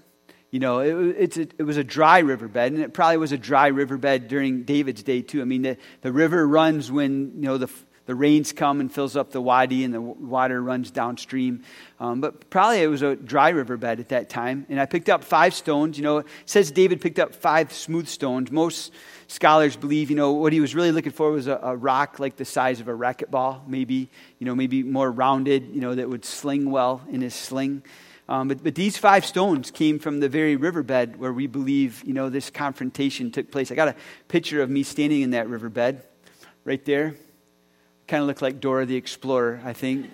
you 0.52 0.60
know, 0.60 0.80
it, 0.80 1.38
a, 1.38 1.40
it 1.58 1.62
was 1.62 1.78
a 1.78 1.82
dry 1.82 2.18
riverbed, 2.18 2.74
and 2.74 2.82
it 2.82 2.92
probably 2.92 3.16
was 3.16 3.32
a 3.32 3.38
dry 3.38 3.68
riverbed 3.68 4.28
during 4.28 4.64
David's 4.64 5.02
day, 5.02 5.22
too. 5.22 5.40
I 5.40 5.46
mean, 5.46 5.62
the, 5.62 5.78
the 6.02 6.12
river 6.12 6.46
runs 6.46 6.92
when, 6.92 7.32
you 7.36 7.46
know, 7.46 7.56
the, 7.56 7.70
the 8.06 8.14
rains 8.14 8.52
come 8.52 8.80
and 8.80 8.92
fills 8.92 9.16
up 9.16 9.30
the 9.30 9.40
wadi 9.40 9.84
and 9.84 9.94
the 9.94 10.00
water 10.00 10.60
runs 10.60 10.90
downstream. 10.90 11.62
Um, 12.00 12.20
but 12.20 12.50
probably 12.50 12.82
it 12.82 12.88
was 12.88 13.02
a 13.02 13.14
dry 13.14 13.50
riverbed 13.50 14.00
at 14.00 14.08
that 14.08 14.28
time. 14.28 14.66
And 14.68 14.80
I 14.80 14.86
picked 14.86 15.08
up 15.08 15.22
five 15.22 15.54
stones. 15.54 15.96
You 15.96 16.04
know, 16.04 16.18
it 16.18 16.26
says 16.46 16.70
David 16.70 17.00
picked 17.00 17.18
up 17.18 17.34
five 17.34 17.72
smooth 17.72 18.08
stones. 18.08 18.50
Most 18.50 18.92
scholars 19.28 19.76
believe, 19.76 20.10
you 20.10 20.16
know, 20.16 20.32
what 20.32 20.52
he 20.52 20.60
was 20.60 20.74
really 20.74 20.90
looking 20.90 21.12
for 21.12 21.30
was 21.30 21.46
a, 21.46 21.58
a 21.62 21.76
rock 21.76 22.18
like 22.18 22.36
the 22.36 22.44
size 22.44 22.80
of 22.80 22.88
a 22.88 22.92
racquetball, 22.92 23.66
maybe, 23.68 24.08
you 24.38 24.46
know, 24.46 24.54
maybe 24.54 24.82
more 24.82 25.10
rounded, 25.10 25.68
you 25.72 25.80
know, 25.80 25.94
that 25.94 26.08
would 26.08 26.24
sling 26.24 26.70
well 26.70 27.02
in 27.10 27.20
his 27.20 27.34
sling. 27.34 27.82
Um, 28.28 28.48
but, 28.48 28.64
but 28.64 28.74
these 28.74 28.96
five 28.96 29.24
stones 29.24 29.70
came 29.70 29.98
from 29.98 30.20
the 30.20 30.28
very 30.28 30.56
riverbed 30.56 31.16
where 31.16 31.32
we 31.32 31.46
believe, 31.46 32.02
you 32.04 32.14
know, 32.14 32.30
this 32.30 32.50
confrontation 32.50 33.30
took 33.30 33.50
place. 33.50 33.70
I 33.70 33.74
got 33.74 33.88
a 33.88 33.96
picture 34.28 34.62
of 34.62 34.70
me 34.70 34.82
standing 34.82 35.22
in 35.22 35.30
that 35.30 35.48
riverbed 35.48 36.02
right 36.64 36.84
there. 36.84 37.14
Kind 38.12 38.20
of 38.20 38.26
looked 38.26 38.42
like 38.42 38.60
Dora 38.60 38.84
the 38.84 38.96
Explorer, 38.96 39.62
I 39.64 39.72
think. 39.72 40.10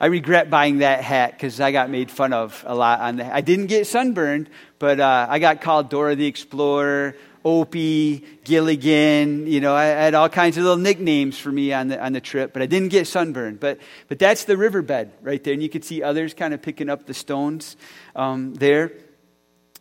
I 0.00 0.06
regret 0.06 0.48
buying 0.48 0.78
that 0.78 1.02
hat 1.02 1.32
because 1.32 1.60
I 1.60 1.72
got 1.72 1.90
made 1.90 2.08
fun 2.08 2.32
of 2.32 2.62
a 2.64 2.72
lot 2.72 3.00
on 3.00 3.16
that. 3.16 3.34
I 3.34 3.40
didn't 3.40 3.66
get 3.66 3.88
sunburned, 3.88 4.48
but 4.78 5.00
uh, 5.00 5.26
I 5.28 5.40
got 5.40 5.60
called 5.60 5.90
Dora 5.90 6.14
the 6.14 6.26
Explorer, 6.26 7.16
Opie, 7.44 8.24
Gilligan. 8.44 9.48
You 9.48 9.60
know, 9.60 9.74
I 9.74 9.86
had 9.86 10.14
all 10.14 10.28
kinds 10.28 10.56
of 10.56 10.62
little 10.62 10.78
nicknames 10.78 11.36
for 11.36 11.50
me 11.50 11.72
on 11.72 11.88
the, 11.88 12.00
on 12.00 12.12
the 12.12 12.20
trip, 12.20 12.52
but 12.52 12.62
I 12.62 12.66
didn't 12.66 12.90
get 12.90 13.08
sunburned. 13.08 13.58
But, 13.58 13.80
but 14.06 14.20
that's 14.20 14.44
the 14.44 14.56
riverbed 14.56 15.10
right 15.20 15.42
there. 15.42 15.54
And 15.54 15.64
you 15.64 15.68
could 15.68 15.84
see 15.84 16.00
others 16.00 16.32
kind 16.32 16.54
of 16.54 16.62
picking 16.62 16.88
up 16.88 17.06
the 17.06 17.14
stones 17.14 17.76
um, 18.14 18.54
there. 18.54 18.92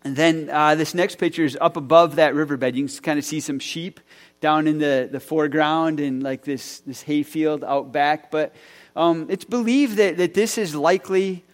And 0.03 0.15
then 0.15 0.49
uh, 0.51 0.75
this 0.75 0.93
next 0.95 1.17
picture 1.17 1.43
is 1.43 1.57
up 1.61 1.77
above 1.77 2.15
that 2.15 2.33
riverbed. 2.33 2.75
You 2.75 2.87
can 2.87 3.03
kind 3.03 3.19
of 3.19 3.25
see 3.25 3.39
some 3.39 3.59
sheep 3.59 3.99
down 4.39 4.67
in 4.67 4.79
the, 4.79 5.07
the 5.11 5.19
foreground 5.19 5.99
and 5.99 6.23
like 6.23 6.43
this, 6.43 6.79
this 6.79 7.03
hayfield 7.03 7.63
out 7.63 7.91
back. 7.91 8.31
But 8.31 8.55
um, 8.95 9.27
it's 9.29 9.45
believed 9.45 9.97
that, 9.97 10.17
that 10.17 10.33
this 10.33 10.57
is 10.57 10.73
likely, 10.73 11.45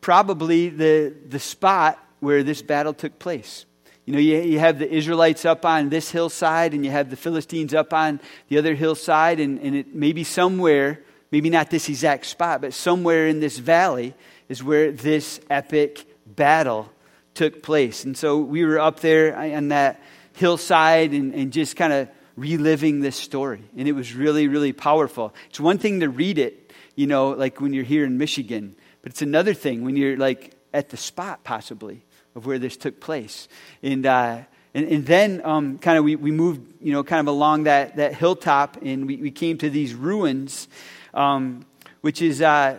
probably, 0.00 0.68
the, 0.68 1.12
the 1.28 1.40
spot 1.40 1.98
where 2.20 2.44
this 2.44 2.62
battle 2.62 2.94
took 2.94 3.18
place. 3.18 3.66
You 4.06 4.14
know, 4.14 4.20
you, 4.20 4.40
you 4.40 4.58
have 4.60 4.78
the 4.78 4.90
Israelites 4.90 5.44
up 5.44 5.66
on 5.66 5.90
this 5.90 6.10
hillside, 6.10 6.72
and 6.72 6.84
you 6.84 6.90
have 6.90 7.10
the 7.10 7.16
Philistines 7.16 7.74
up 7.74 7.92
on 7.92 8.20
the 8.48 8.56
other 8.56 8.74
hillside, 8.74 9.38
and, 9.38 9.60
and 9.60 9.76
it 9.76 9.94
maybe 9.94 10.24
somewhere, 10.24 11.02
maybe 11.30 11.50
not 11.50 11.68
this 11.68 11.88
exact 11.88 12.24
spot, 12.24 12.62
but 12.62 12.72
somewhere 12.72 13.26
in 13.26 13.40
this 13.40 13.58
valley 13.58 14.14
is 14.48 14.62
where 14.62 14.92
this 14.92 15.40
epic 15.50 16.06
battle 16.24 16.90
took 17.38 17.62
place. 17.62 18.04
And 18.04 18.16
so 18.16 18.38
we 18.38 18.64
were 18.64 18.80
up 18.80 18.98
there 18.98 19.36
on 19.36 19.68
that 19.68 20.02
hillside 20.32 21.12
and, 21.12 21.32
and 21.32 21.52
just 21.52 21.76
kind 21.76 21.92
of 21.92 22.08
reliving 22.34 22.98
this 22.98 23.14
story. 23.14 23.62
And 23.76 23.86
it 23.86 23.92
was 23.92 24.12
really, 24.12 24.48
really 24.48 24.72
powerful. 24.72 25.32
It's 25.48 25.60
one 25.60 25.78
thing 25.78 26.00
to 26.00 26.08
read 26.08 26.38
it, 26.38 26.72
you 26.96 27.06
know, 27.06 27.30
like 27.30 27.60
when 27.60 27.72
you're 27.72 27.84
here 27.84 28.04
in 28.04 28.18
Michigan, 28.18 28.74
but 29.02 29.12
it's 29.12 29.22
another 29.22 29.54
thing 29.54 29.84
when 29.84 29.96
you're 29.96 30.16
like 30.16 30.56
at 30.74 30.88
the 30.88 30.96
spot, 30.96 31.44
possibly 31.44 32.04
of 32.34 32.44
where 32.44 32.58
this 32.58 32.76
took 32.76 33.00
place. 33.00 33.46
And, 33.84 34.04
uh, 34.04 34.40
and, 34.74 34.88
and, 34.88 35.06
then 35.06 35.40
um, 35.44 35.78
kind 35.78 35.96
of 35.96 36.02
we, 36.02 36.16
we 36.16 36.32
moved, 36.32 36.60
you 36.82 36.92
know, 36.92 37.04
kind 37.04 37.20
of 37.20 37.28
along 37.28 37.64
that, 37.64 37.96
that 37.96 38.14
hilltop 38.14 38.78
and 38.82 39.06
we, 39.06 39.16
we 39.16 39.30
came 39.30 39.58
to 39.58 39.70
these 39.70 39.94
ruins, 39.94 40.66
um, 41.14 41.64
which 42.00 42.20
is 42.20 42.42
uh, 42.42 42.78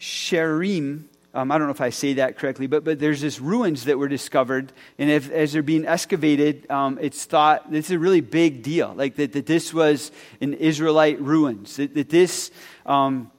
Sherim. 0.00 1.04
Um, 1.34 1.50
I 1.50 1.56
don't 1.56 1.66
know 1.66 1.72
if 1.72 1.80
I 1.80 1.90
say 1.90 2.14
that 2.14 2.36
correctly, 2.36 2.66
but, 2.66 2.84
but 2.84 2.98
there's 2.98 3.22
this 3.22 3.40
ruins 3.40 3.84
that 3.84 3.98
were 3.98 4.08
discovered. 4.08 4.72
And 4.98 5.08
if, 5.08 5.30
as 5.30 5.52
they're 5.52 5.62
being 5.62 5.86
excavated, 5.86 6.70
um, 6.70 6.98
it's 7.00 7.24
thought 7.24 7.70
this 7.70 7.86
is 7.86 7.92
a 7.92 7.98
really 7.98 8.20
big 8.20 8.62
deal. 8.62 8.92
Like 8.94 9.16
that, 9.16 9.32
that 9.32 9.46
this 9.46 9.72
was 9.72 10.12
an 10.42 10.52
Israelite 10.54 11.20
ruins. 11.20 11.76
That, 11.76 11.94
that 11.94 12.10
this 12.10 12.50
um, 12.84 13.30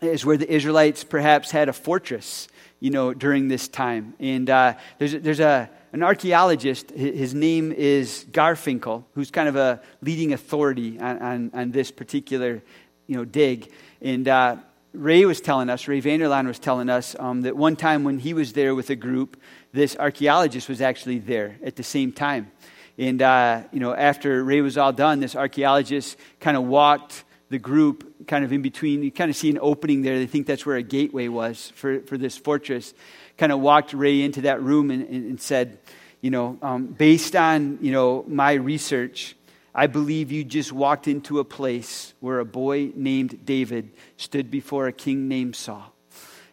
is 0.00 0.24
where 0.24 0.38
the 0.38 0.50
Israelites 0.50 1.04
perhaps 1.04 1.50
had 1.50 1.68
a 1.68 1.72
fortress 1.74 2.48
you 2.80 2.90
know, 2.90 3.12
during 3.12 3.48
this 3.48 3.68
time. 3.68 4.14
And 4.18 4.48
uh, 4.48 4.74
there's, 4.98 5.12
there's 5.12 5.40
a, 5.40 5.68
an 5.92 6.02
archaeologist, 6.02 6.90
his 6.90 7.34
name 7.34 7.72
is 7.72 8.24
Garfinkel, 8.30 9.04
who's 9.14 9.30
kind 9.30 9.48
of 9.48 9.56
a 9.56 9.80
leading 10.00 10.32
authority 10.32 10.98
on, 11.00 11.18
on, 11.18 11.50
on 11.54 11.70
this 11.72 11.90
particular, 11.90 12.62
you 13.06 13.16
know, 13.16 13.24
dig. 13.24 13.70
And 14.00 14.28
uh, 14.28 14.56
Ray 14.92 15.24
was 15.26 15.40
telling 15.40 15.68
us, 15.68 15.86
Ray 15.86 16.00
Vander 16.00 16.28
Laan 16.28 16.46
was 16.46 16.58
telling 16.58 16.88
us 16.88 17.14
um, 17.18 17.42
that 17.42 17.56
one 17.56 17.76
time 17.76 18.04
when 18.04 18.18
he 18.18 18.32
was 18.32 18.54
there 18.54 18.74
with 18.74 18.90
a 18.90 18.96
group, 18.96 19.36
this 19.72 19.96
archaeologist 19.96 20.68
was 20.68 20.80
actually 20.80 21.18
there 21.18 21.56
at 21.62 21.76
the 21.76 21.82
same 21.82 22.10
time. 22.12 22.50
And, 22.96 23.20
uh, 23.22 23.62
you 23.70 23.80
know, 23.80 23.94
after 23.94 24.42
Ray 24.42 24.60
was 24.60 24.76
all 24.78 24.92
done, 24.92 25.20
this 25.20 25.36
archaeologist 25.36 26.16
kind 26.40 26.56
of 26.56 26.64
walked 26.64 27.24
the 27.50 27.58
group 27.58 28.26
kind 28.26 28.44
of 28.44 28.52
in 28.52 28.62
between. 28.62 29.02
You 29.02 29.12
kind 29.12 29.30
of 29.30 29.36
see 29.36 29.50
an 29.50 29.58
opening 29.60 30.02
there. 30.02 30.18
They 30.18 30.26
think 30.26 30.46
that's 30.46 30.66
where 30.66 30.76
a 30.76 30.82
gateway 30.82 31.28
was 31.28 31.72
for, 31.76 32.00
for 32.00 32.18
this 32.18 32.36
fortress. 32.36 32.94
Kind 33.36 33.52
of 33.52 33.60
walked 33.60 33.92
Ray 33.92 34.22
into 34.22 34.42
that 34.42 34.62
room 34.62 34.90
and, 34.90 35.06
and, 35.08 35.30
and 35.30 35.40
said, 35.40 35.78
you 36.20 36.30
know, 36.30 36.58
um, 36.62 36.86
based 36.86 37.36
on, 37.36 37.78
you 37.80 37.92
know, 37.92 38.24
my 38.26 38.54
research, 38.54 39.36
I 39.78 39.86
believe 39.86 40.32
you 40.32 40.42
just 40.42 40.72
walked 40.72 41.06
into 41.06 41.38
a 41.38 41.44
place 41.44 42.12
where 42.18 42.40
a 42.40 42.44
boy 42.44 42.90
named 42.96 43.46
David 43.46 43.92
stood 44.16 44.50
before 44.50 44.88
a 44.88 44.92
king 44.92 45.28
named 45.28 45.54
Saul. 45.54 45.94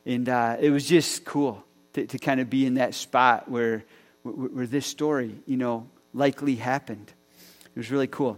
And 0.05 0.29
uh, 0.29 0.57
it 0.59 0.69
was 0.69 0.87
just 0.87 1.25
cool 1.25 1.65
to, 1.93 2.05
to 2.05 2.19
kind 2.19 2.39
of 2.39 2.51
be 2.51 2.67
in 2.67 2.75
that 2.75 2.93
spot 2.93 3.49
where, 3.49 3.83
where, 4.21 4.67
this 4.67 4.85
story, 4.85 5.33
you 5.47 5.57
know, 5.57 5.89
likely 6.13 6.53
happened. 6.53 7.11
It 7.75 7.79
was 7.79 7.89
really 7.89 8.05
cool. 8.05 8.37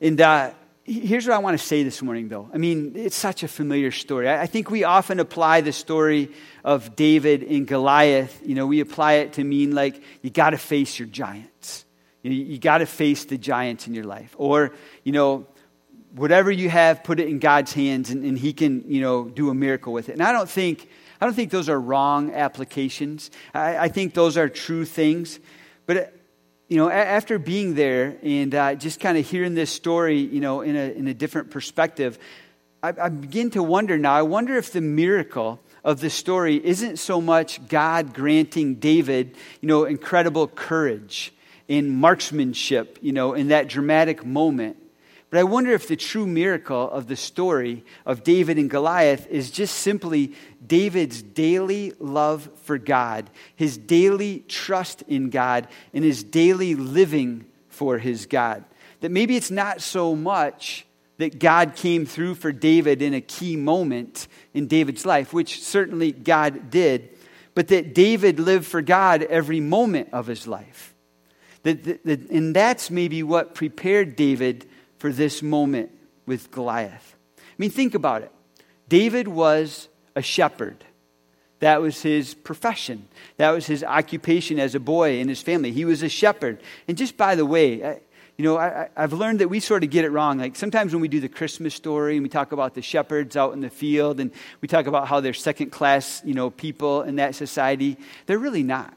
And 0.00 0.20
uh, 0.20 0.52
Here's 0.86 1.26
what 1.26 1.34
I 1.34 1.38
want 1.38 1.58
to 1.58 1.66
say 1.66 1.82
this 1.82 2.02
morning, 2.02 2.28
though. 2.28 2.50
I 2.52 2.58
mean, 2.58 2.92
it's 2.94 3.16
such 3.16 3.42
a 3.42 3.48
familiar 3.48 3.90
story. 3.90 4.28
I 4.28 4.46
think 4.46 4.70
we 4.70 4.84
often 4.84 5.18
apply 5.18 5.62
the 5.62 5.72
story 5.72 6.30
of 6.62 6.94
David 6.94 7.42
and 7.42 7.66
Goliath, 7.66 8.42
you 8.44 8.54
know, 8.54 8.66
we 8.66 8.80
apply 8.80 9.14
it 9.14 9.32
to 9.34 9.44
mean 9.44 9.74
like 9.74 10.00
you 10.20 10.28
got 10.28 10.50
to 10.50 10.58
face 10.58 10.98
your 10.98 11.08
giants. 11.08 11.83
You, 12.24 12.32
you 12.32 12.58
got 12.58 12.78
to 12.78 12.86
face 12.86 13.26
the 13.26 13.38
giants 13.38 13.86
in 13.86 13.94
your 13.94 14.04
life. 14.04 14.34
Or, 14.36 14.72
you 15.04 15.12
know, 15.12 15.46
whatever 16.14 16.50
you 16.50 16.68
have, 16.68 17.04
put 17.04 17.20
it 17.20 17.28
in 17.28 17.38
God's 17.38 17.72
hands 17.72 18.10
and, 18.10 18.24
and 18.24 18.36
He 18.36 18.52
can, 18.52 18.90
you 18.90 19.00
know, 19.00 19.28
do 19.28 19.50
a 19.50 19.54
miracle 19.54 19.92
with 19.92 20.08
it. 20.08 20.12
And 20.14 20.22
I 20.22 20.32
don't 20.32 20.48
think, 20.48 20.88
I 21.20 21.26
don't 21.26 21.34
think 21.34 21.50
those 21.50 21.68
are 21.68 21.78
wrong 21.78 22.32
applications. 22.32 23.30
I, 23.52 23.76
I 23.76 23.88
think 23.88 24.14
those 24.14 24.36
are 24.36 24.48
true 24.48 24.84
things. 24.84 25.38
But 25.86 26.14
you 26.68 26.78
know, 26.78 26.88
after 26.88 27.38
being 27.38 27.74
there 27.74 28.16
and 28.22 28.54
uh, 28.54 28.74
just 28.74 28.98
kind 28.98 29.18
of 29.18 29.28
hearing 29.28 29.54
this 29.54 29.70
story, 29.70 30.18
you 30.18 30.40
know, 30.40 30.62
in 30.62 30.76
a, 30.76 30.90
in 30.92 31.08
a 31.08 31.14
different 31.14 31.50
perspective, 31.50 32.18
I, 32.82 32.94
I 33.00 33.08
begin 33.10 33.50
to 33.50 33.62
wonder 33.62 33.98
now. 33.98 34.14
I 34.14 34.22
wonder 34.22 34.56
if 34.56 34.72
the 34.72 34.80
miracle 34.80 35.60
of 35.84 36.00
the 36.00 36.08
story 36.08 36.56
isn't 36.64 36.98
so 36.98 37.20
much 37.20 37.68
God 37.68 38.14
granting 38.14 38.76
David, 38.76 39.36
you 39.60 39.68
know, 39.68 39.84
incredible 39.84 40.48
courage 40.48 41.33
in 41.68 41.90
marksmanship, 41.90 42.98
you 43.00 43.12
know, 43.12 43.34
in 43.34 43.48
that 43.48 43.68
dramatic 43.68 44.24
moment, 44.24 44.76
but 45.34 45.40
I 45.40 45.42
wonder 45.42 45.72
if 45.72 45.88
the 45.88 45.96
true 45.96 46.28
miracle 46.28 46.88
of 46.88 47.08
the 47.08 47.16
story 47.16 47.84
of 48.06 48.22
David 48.22 48.56
and 48.56 48.70
Goliath 48.70 49.26
is 49.26 49.50
just 49.50 49.78
simply 49.78 50.32
David's 50.64 51.22
daily 51.22 51.92
love 51.98 52.48
for 52.62 52.78
God, 52.78 53.28
his 53.56 53.76
daily 53.76 54.44
trust 54.46 55.02
in 55.08 55.30
God, 55.30 55.66
and 55.92 56.04
his 56.04 56.22
daily 56.22 56.76
living 56.76 57.46
for 57.68 57.98
his 57.98 58.26
God. 58.26 58.64
That 59.00 59.10
maybe 59.10 59.34
it's 59.34 59.50
not 59.50 59.80
so 59.80 60.14
much 60.14 60.86
that 61.16 61.40
God 61.40 61.74
came 61.74 62.06
through 62.06 62.36
for 62.36 62.52
David 62.52 63.02
in 63.02 63.12
a 63.12 63.20
key 63.20 63.56
moment 63.56 64.28
in 64.52 64.68
David's 64.68 65.04
life, 65.04 65.32
which 65.32 65.64
certainly 65.64 66.12
God 66.12 66.70
did, 66.70 67.10
but 67.56 67.66
that 67.68 67.92
David 67.92 68.38
lived 68.38 68.66
for 68.66 68.82
God 68.82 69.24
every 69.24 69.58
moment 69.58 70.10
of 70.12 70.28
his 70.28 70.46
life. 70.46 70.93
That, 71.64 72.04
that, 72.04 72.30
and 72.30 72.54
that's 72.54 72.90
maybe 72.90 73.22
what 73.22 73.54
prepared 73.54 74.16
David 74.16 74.66
for 74.98 75.12
this 75.12 75.42
moment 75.42 75.90
with 76.26 76.50
Goliath. 76.50 77.16
I 77.38 77.42
mean, 77.58 77.70
think 77.70 77.94
about 77.94 78.22
it. 78.22 78.30
David 78.88 79.28
was 79.28 79.88
a 80.14 80.22
shepherd. 80.22 80.84
That 81.60 81.80
was 81.80 82.02
his 82.02 82.34
profession. 82.34 83.08
That 83.38 83.50
was 83.50 83.66
his 83.66 83.82
occupation 83.82 84.58
as 84.58 84.74
a 84.74 84.80
boy 84.80 85.18
in 85.20 85.28
his 85.28 85.40
family. 85.40 85.72
He 85.72 85.84
was 85.84 86.02
a 86.02 86.08
shepherd. 86.08 86.60
And 86.86 86.96
just 86.96 87.16
by 87.16 87.34
the 87.34 87.46
way, 87.46 88.00
you 88.36 88.44
know, 88.44 88.58
I, 88.58 88.88
have 88.96 89.12
learned 89.14 89.38
that 89.38 89.48
we 89.48 89.60
sort 89.60 89.84
of 89.84 89.90
get 89.90 90.04
it 90.04 90.10
wrong. 90.10 90.38
Like 90.38 90.56
sometimes 90.56 90.92
when 90.92 91.00
we 91.00 91.08
do 91.08 91.20
the 91.20 91.28
Christmas 91.28 91.74
story 91.74 92.16
and 92.16 92.22
we 92.22 92.28
talk 92.28 92.52
about 92.52 92.74
the 92.74 92.82
shepherds 92.82 93.36
out 93.36 93.54
in 93.54 93.60
the 93.60 93.70
field 93.70 94.20
and 94.20 94.32
we 94.60 94.68
talk 94.68 94.86
about 94.86 95.08
how 95.08 95.20
they're 95.20 95.32
second 95.32 95.70
class, 95.70 96.20
you 96.24 96.34
know, 96.34 96.50
people 96.50 97.02
in 97.02 97.16
that 97.16 97.34
society, 97.34 97.96
they're 98.26 98.38
really 98.38 98.64
not. 98.64 98.92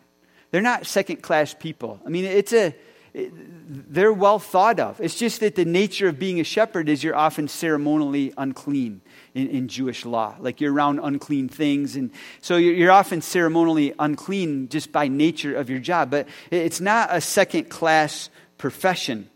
They're 0.57 0.63
not 0.63 0.87
second 0.87 1.17
class 1.17 1.53
people. 1.53 2.01
I 2.03 2.09
mean, 2.09 2.25
it's 2.25 2.51
a, 2.51 2.73
they're 3.13 4.11
well 4.11 4.39
thought 4.39 4.79
of. 4.79 4.99
It's 4.99 5.13
just 5.13 5.41
that 5.41 5.53
the 5.53 5.65
nature 5.65 6.07
of 6.07 6.17
being 6.17 6.39
a 6.39 6.43
shepherd 6.43 6.89
is 6.89 7.03
you're 7.03 7.15
often 7.15 7.47
ceremonially 7.47 8.33
unclean 8.39 9.01
in, 9.35 9.49
in 9.49 9.67
Jewish 9.67 10.03
law. 10.03 10.35
Like 10.39 10.59
you're 10.59 10.73
around 10.73 10.99
unclean 11.03 11.47
things. 11.47 11.95
And 11.95 12.09
so 12.41 12.57
you're, 12.57 12.73
you're 12.73 12.91
often 12.91 13.21
ceremonially 13.21 13.93
unclean 13.99 14.69
just 14.69 14.91
by 14.91 15.07
nature 15.09 15.55
of 15.55 15.69
your 15.69 15.77
job. 15.77 16.09
But 16.09 16.27
it's 16.49 16.81
not 16.81 17.09
a 17.11 17.21
second 17.21 17.69
class 17.69 18.31
profession. 18.57 19.29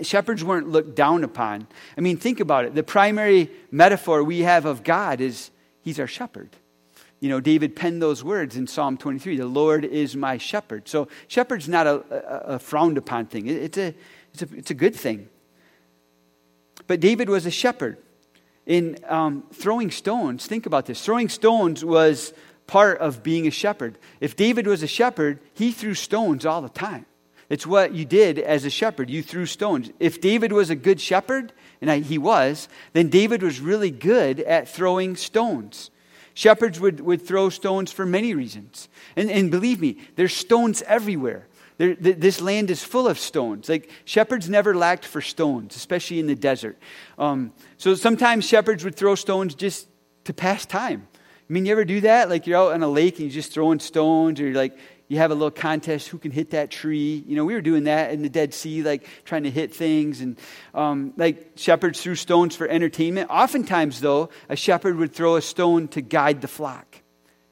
Shepherds 0.00 0.42
weren't 0.42 0.70
looked 0.70 0.94
down 0.94 1.24
upon. 1.24 1.66
I 1.94 2.00
mean, 2.00 2.16
think 2.16 2.40
about 2.40 2.64
it. 2.64 2.74
The 2.74 2.82
primary 2.82 3.50
metaphor 3.70 4.24
we 4.24 4.38
have 4.38 4.64
of 4.64 4.82
God 4.82 5.20
is 5.20 5.50
He's 5.82 6.00
our 6.00 6.06
shepherd. 6.06 6.56
You 7.22 7.28
know, 7.28 7.38
David 7.38 7.76
penned 7.76 8.02
those 8.02 8.24
words 8.24 8.56
in 8.56 8.66
Psalm 8.66 8.96
23 8.96 9.36
The 9.36 9.46
Lord 9.46 9.84
is 9.84 10.16
my 10.16 10.38
shepherd. 10.38 10.88
So, 10.88 11.06
shepherd's 11.28 11.68
not 11.68 11.86
a, 11.86 12.02
a, 12.10 12.54
a 12.54 12.58
frowned 12.58 12.98
upon 12.98 13.26
thing, 13.26 13.46
it's 13.46 13.78
a, 13.78 13.94
it's, 14.34 14.42
a, 14.42 14.48
it's 14.56 14.70
a 14.72 14.74
good 14.74 14.96
thing. 14.96 15.28
But 16.88 16.98
David 16.98 17.28
was 17.28 17.46
a 17.46 17.50
shepherd. 17.50 17.98
In 18.66 18.98
um, 19.06 19.44
throwing 19.52 19.92
stones, 19.92 20.46
think 20.46 20.66
about 20.66 20.86
this. 20.86 21.04
Throwing 21.04 21.28
stones 21.28 21.84
was 21.84 22.34
part 22.66 22.98
of 22.98 23.22
being 23.22 23.46
a 23.46 23.52
shepherd. 23.52 23.98
If 24.20 24.34
David 24.34 24.66
was 24.66 24.82
a 24.82 24.88
shepherd, 24.88 25.38
he 25.54 25.70
threw 25.70 25.94
stones 25.94 26.44
all 26.44 26.60
the 26.60 26.68
time. 26.68 27.06
It's 27.48 27.66
what 27.66 27.92
you 27.92 28.04
did 28.04 28.40
as 28.40 28.64
a 28.64 28.70
shepherd. 28.70 29.10
You 29.10 29.22
threw 29.22 29.46
stones. 29.46 29.90
If 30.00 30.20
David 30.20 30.52
was 30.52 30.70
a 30.70 30.76
good 30.76 31.00
shepherd, 31.00 31.52
and 31.80 31.88
I, 31.88 32.00
he 32.00 32.18
was, 32.18 32.68
then 32.94 33.10
David 33.10 33.44
was 33.44 33.60
really 33.60 33.92
good 33.92 34.40
at 34.40 34.68
throwing 34.68 35.14
stones. 35.14 35.92
Shepherds 36.34 36.80
would, 36.80 37.00
would 37.00 37.22
throw 37.22 37.50
stones 37.50 37.92
for 37.92 38.06
many 38.06 38.34
reasons. 38.34 38.88
And, 39.16 39.30
and 39.30 39.50
believe 39.50 39.80
me, 39.80 39.98
there's 40.16 40.34
stones 40.34 40.82
everywhere. 40.82 41.46
There, 41.78 41.94
th- 41.94 42.16
this 42.18 42.40
land 42.40 42.70
is 42.70 42.82
full 42.82 43.08
of 43.08 43.18
stones. 43.18 43.68
Like 43.68 43.90
shepherds 44.04 44.48
never 44.48 44.74
lacked 44.74 45.04
for 45.04 45.20
stones, 45.20 45.76
especially 45.76 46.20
in 46.20 46.26
the 46.26 46.34
desert. 46.34 46.78
Um, 47.18 47.52
so 47.76 47.94
sometimes 47.94 48.46
shepherds 48.46 48.84
would 48.84 48.94
throw 48.94 49.14
stones 49.14 49.54
just 49.54 49.88
to 50.24 50.32
pass 50.32 50.64
time. 50.64 51.08
I 51.14 51.52
mean, 51.52 51.66
you 51.66 51.72
ever 51.72 51.84
do 51.84 52.00
that? 52.02 52.30
Like 52.30 52.46
you're 52.46 52.58
out 52.58 52.72
on 52.72 52.82
a 52.82 52.88
lake 52.88 53.18
and 53.18 53.26
you're 53.26 53.34
just 53.34 53.52
throwing 53.52 53.80
stones, 53.80 54.40
or 54.40 54.44
you're 54.44 54.54
like 54.54 54.78
you 55.12 55.18
have 55.18 55.30
a 55.30 55.34
little 55.34 55.50
contest 55.50 56.08
who 56.08 56.16
can 56.16 56.30
hit 56.30 56.52
that 56.52 56.70
tree. 56.70 57.22
You 57.26 57.36
know, 57.36 57.44
we 57.44 57.52
were 57.52 57.60
doing 57.60 57.84
that 57.84 58.12
in 58.12 58.22
the 58.22 58.30
Dead 58.30 58.54
Sea, 58.54 58.82
like 58.82 59.06
trying 59.26 59.42
to 59.42 59.50
hit 59.50 59.74
things. 59.74 60.22
And 60.22 60.38
um, 60.72 61.12
like 61.18 61.52
shepherds 61.56 62.00
threw 62.00 62.14
stones 62.14 62.56
for 62.56 62.66
entertainment. 62.66 63.28
Oftentimes, 63.28 64.00
though, 64.00 64.30
a 64.48 64.56
shepherd 64.56 64.96
would 64.96 65.12
throw 65.12 65.36
a 65.36 65.42
stone 65.42 65.88
to 65.88 66.00
guide 66.00 66.40
the 66.40 66.48
flock. 66.48 66.96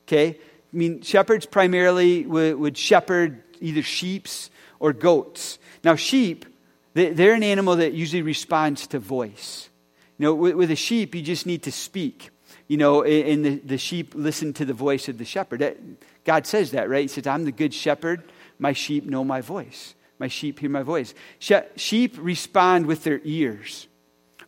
Okay? 0.09 0.39
I 0.39 0.77
mean, 0.77 1.03
shepherds 1.03 1.45
primarily 1.45 2.25
would, 2.25 2.57
would 2.57 2.79
shepherd 2.79 3.43
either 3.61 3.83
sheeps 3.83 4.49
or 4.79 4.95
goats. 4.95 5.59
Now, 5.85 5.97
sheep, 5.97 6.47
they're 6.95 7.35
an 7.35 7.43
animal 7.43 7.77
that 7.77 7.93
usually 7.93 8.23
responds 8.23 8.87
to 8.87 8.99
voice. 8.99 9.69
You 10.17 10.25
know, 10.25 10.35
with, 10.35 10.55
with 10.55 10.71
a 10.71 10.77
sheep, 10.77 11.15
you 11.15 11.21
just 11.21 11.45
need 11.45 11.65
to 11.65 11.73
speak. 11.73 12.31
You 12.69 12.79
know, 12.79 13.03
and 13.03 13.45
the, 13.45 13.57
the 13.57 13.77
sheep 13.77 14.15
listen 14.15 14.55
to 14.55 14.65
the 14.65 14.73
voice 14.73 15.11
of 15.11 15.19
the 15.19 15.27
shepherd. 15.27 15.61
That, 15.61 15.77
God 16.25 16.47
says 16.47 16.73
that, 16.73 16.89
right? 16.89 17.03
He 17.03 17.09
says, 17.09 17.27
I'm 17.27 17.45
the 17.45 17.53
good 17.53 17.75
shepherd. 17.75 18.23
My 18.59 18.73
sheep 18.73 19.07
know 19.07 19.25
my 19.25 19.41
voice. 19.41 19.95
My 20.19 20.29
sheep 20.29 20.59
hear 20.59 20.71
my 20.71 20.83
voice. 20.83 21.15
She- 21.39 21.57
sheep 21.77 22.17
respond 22.19 22.87
with 22.87 23.05
their 23.05 23.21
ears. 23.25 23.89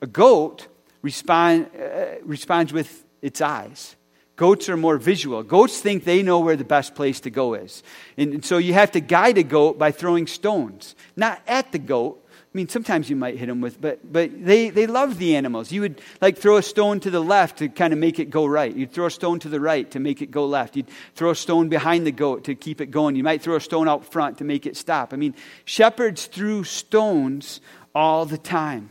A 0.01 0.07
goat 0.07 0.69
respond, 1.01 1.71
uh, 1.79 2.17
responds 2.23 2.73
with 2.73 3.05
its 3.23 3.41
eyes. 3.41 3.97
Goats 4.37 4.69
are 4.69 4.77
more 4.77 4.99
visual. 4.99 5.43
Goats 5.43 5.81
think 5.81 6.05
they 6.05 6.23
know 6.23 6.41
where 6.41 6.57
the 6.57 6.65
best 6.65 6.95
place 6.95 7.21
to 7.21 7.31
go 7.31 7.55
is. 7.55 7.83
And, 8.17 8.35
and 8.35 8.45
so 8.45 8.59
you 8.59 8.73
have 8.75 8.93
to 8.93 9.01
guide 9.01 9.39
a 9.39 9.43
goat 9.43 9.79
by 9.79 9.93
throwing 9.93 10.27
stones, 10.27 10.97
not 11.17 11.41
at 11.47 11.73
the 11.73 11.79
goat, 11.79 12.27
I 12.53 12.59
mean, 12.59 12.69
sometimes 12.69 13.09
you 13.09 13.17
might 13.17 13.39
hit 13.39 13.47
them 13.47 13.63
with, 13.63 13.81
but, 13.81 14.13
but 14.13 14.45
they, 14.45 14.69
they 14.69 14.87
love 14.87 15.17
the 15.17 15.37
animals. 15.37 15.73
You 15.73 15.81
would 15.81 16.03
like 16.21 16.37
throw 16.37 16.59
a 16.59 16.63
stone 16.63 17.01
to 17.01 17.09
the 17.09 17.21
left 17.21 17.59
to 17.59 17.71
kind 17.71 17.95
of 17.95 17.99
make 17.99 18.19
it 18.19 18.29
go 18.29 18.45
right. 18.45 18.77
You'd 18.77 18.93
throw 18.93 19.07
a 19.07 19.11
stone 19.11 19.39
to 19.41 19.49
the 19.49 19.59
right 19.59 19.91
to 19.93 19.99
make 19.99 20.21
it 20.21 20.31
go 20.31 20.45
left. 20.45 20.77
You'd 20.77 20.91
throw 21.15 21.31
a 21.31 21.35
stone 21.35 21.71
behind 21.71 22.07
the 22.07 22.13
goat 22.13 22.45
to 22.45 22.55
keep 22.55 22.83
it 22.83 22.91
going. 22.91 23.17
You 23.17 23.25
might 23.25 23.41
throw 23.41 23.57
a 23.57 23.61
stone 23.61 23.89
out 23.89 24.05
front 24.05 24.37
to 24.39 24.45
make 24.45 24.67
it 24.67 24.77
stop. 24.77 25.15
I 25.15 25.17
mean, 25.17 25.35
shepherds 25.65 26.27
threw 26.27 26.63
stones 26.63 27.63
all 27.95 28.27
the 28.27 28.37
time. 28.37 28.91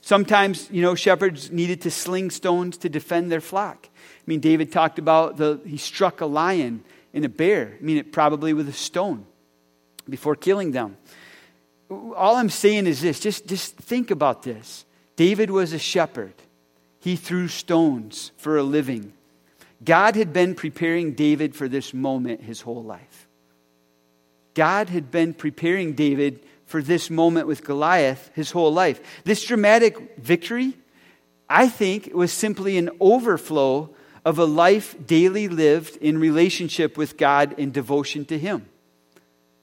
Sometimes, 0.00 0.68
you 0.72 0.82
know, 0.82 0.96
shepherds 0.96 1.52
needed 1.52 1.82
to 1.82 1.92
sling 1.92 2.30
stones 2.30 2.76
to 2.78 2.88
defend 2.88 3.30
their 3.30 3.40
flock. 3.40 3.88
I 3.88 4.24
mean, 4.26 4.40
David 4.40 4.72
talked 4.72 4.98
about 4.98 5.36
the, 5.36 5.60
he 5.64 5.76
struck 5.76 6.20
a 6.20 6.26
lion 6.26 6.82
and 7.14 7.24
a 7.24 7.28
bear. 7.28 7.76
I 7.80 7.84
mean, 7.84 7.98
it 7.98 8.10
probably 8.10 8.52
with 8.52 8.68
a 8.68 8.72
stone 8.72 9.26
before 10.08 10.34
killing 10.34 10.72
them 10.72 10.96
all 11.90 12.36
I'm 12.36 12.50
saying 12.50 12.86
is 12.86 13.00
this 13.00 13.20
just, 13.20 13.46
just 13.46 13.76
think 13.76 14.10
about 14.10 14.42
this. 14.42 14.84
David 15.16 15.50
was 15.50 15.72
a 15.72 15.78
shepherd, 15.78 16.34
he 17.00 17.16
threw 17.16 17.48
stones 17.48 18.32
for 18.36 18.58
a 18.58 18.62
living. 18.62 19.12
God 19.84 20.16
had 20.16 20.32
been 20.32 20.54
preparing 20.54 21.12
David 21.12 21.54
for 21.54 21.68
this 21.68 21.92
moment 21.92 22.42
his 22.42 22.62
whole 22.62 22.82
life. 22.82 23.28
God 24.54 24.88
had 24.88 25.10
been 25.10 25.34
preparing 25.34 25.92
David 25.92 26.40
for 26.64 26.80
this 26.80 27.10
moment 27.10 27.46
with 27.46 27.62
Goliath 27.62 28.30
his 28.34 28.50
whole 28.50 28.72
life. 28.72 29.00
This 29.24 29.44
dramatic 29.44 30.18
victory, 30.18 30.72
I 31.48 31.68
think, 31.68 32.10
was 32.14 32.32
simply 32.32 32.78
an 32.78 32.88
overflow 33.00 33.94
of 34.24 34.40
a 34.40 34.44
life 34.44 34.96
daily 35.06 35.46
lived 35.46 35.96
in 35.98 36.18
relationship 36.18 36.96
with 36.96 37.16
God 37.16 37.54
in 37.58 37.70
devotion 37.70 38.24
to 38.24 38.36
Him. 38.36 38.66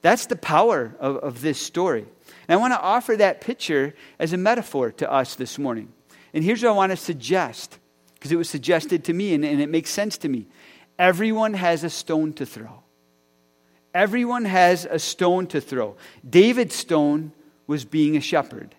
That's 0.04 0.26
the 0.26 0.36
power 0.36 0.94
of, 1.00 1.16
of 1.16 1.40
this 1.40 1.58
story. 1.58 2.04
And 2.46 2.58
I 2.58 2.60
want 2.60 2.74
to 2.74 2.78
offer 2.80 3.16
that 3.16 3.40
picture 3.40 3.94
as 4.18 4.34
a 4.34 4.36
metaphor 4.36 4.92
to 4.92 5.10
us 5.10 5.34
this 5.34 5.58
morning. 5.58 5.94
And 6.34 6.44
here's 6.44 6.62
what 6.62 6.68
I 6.68 6.72
want 6.72 6.92
to 6.92 6.96
suggest, 6.98 7.78
because 8.12 8.30
it 8.30 8.36
was 8.36 8.50
suggested 8.50 9.04
to 9.04 9.14
me 9.14 9.32
and, 9.32 9.46
and 9.46 9.62
it 9.62 9.70
makes 9.70 9.88
sense 9.88 10.18
to 10.18 10.28
me. 10.28 10.46
Everyone 10.98 11.54
has 11.54 11.84
a 11.84 11.88
stone 11.88 12.34
to 12.34 12.44
throw. 12.44 12.82
Everyone 13.94 14.44
has 14.44 14.84
a 14.84 14.98
stone 14.98 15.46
to 15.46 15.60
throw. 15.62 15.96
David's 16.28 16.74
stone 16.74 17.32
was 17.66 17.86
being 17.86 18.14
a 18.14 18.20
shepherd. 18.20 18.74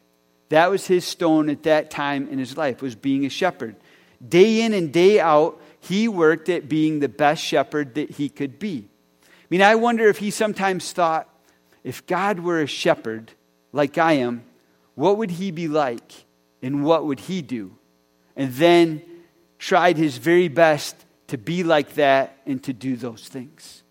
That 0.50 0.70
was 0.70 0.86
his 0.86 1.06
stone 1.06 1.50
at 1.50 1.64
that 1.64 1.90
time 1.90 2.28
in 2.30 2.38
his 2.38 2.56
life, 2.56 2.84
was 2.84 2.94
being 2.94 3.26
a 3.26 3.30
shepherd. 3.30 3.78
Day 4.30 4.62
in 4.62 4.76
and 4.76 4.94
day 4.94 5.20
out, 5.20 5.60
he 5.80 6.08
worked 6.08 6.50
at 6.50 6.70
being 6.70 7.00
the 7.00 7.10
best 7.10 7.44
shepherd 7.44 7.96
that 7.96 8.12
he 8.12 8.30
could 8.30 8.60
be. 8.60 8.90
I 9.46 9.48
mean, 9.52 9.62
I 9.62 9.76
wonder 9.76 10.08
if 10.08 10.18
he 10.18 10.32
sometimes 10.32 10.92
thought, 10.92 11.30
if 11.84 12.08
God 12.08 12.40
were 12.40 12.62
a 12.62 12.68
shepherd, 12.68 13.32
like 13.72 14.00
I 14.00 14.14
am, 14.14 14.44
what 14.96 15.18
would 15.18 15.30
he 15.30 15.52
be 15.52 15.68
like 15.68 16.26
and 16.64 16.84
what 16.84 17.06
would 17.06 17.20
he 17.20 17.44
do? 17.44 17.76
And 18.36 18.52
then 18.54 19.04
tried 19.60 19.98
his 19.98 20.18
very 20.18 20.48
best 20.48 20.96
to 21.28 21.38
be 21.38 21.64
like 21.64 21.94
that 21.94 22.38
and 22.48 22.62
to 22.64 22.74
do 22.74 22.96
those 22.96 23.28
things. 23.28 23.84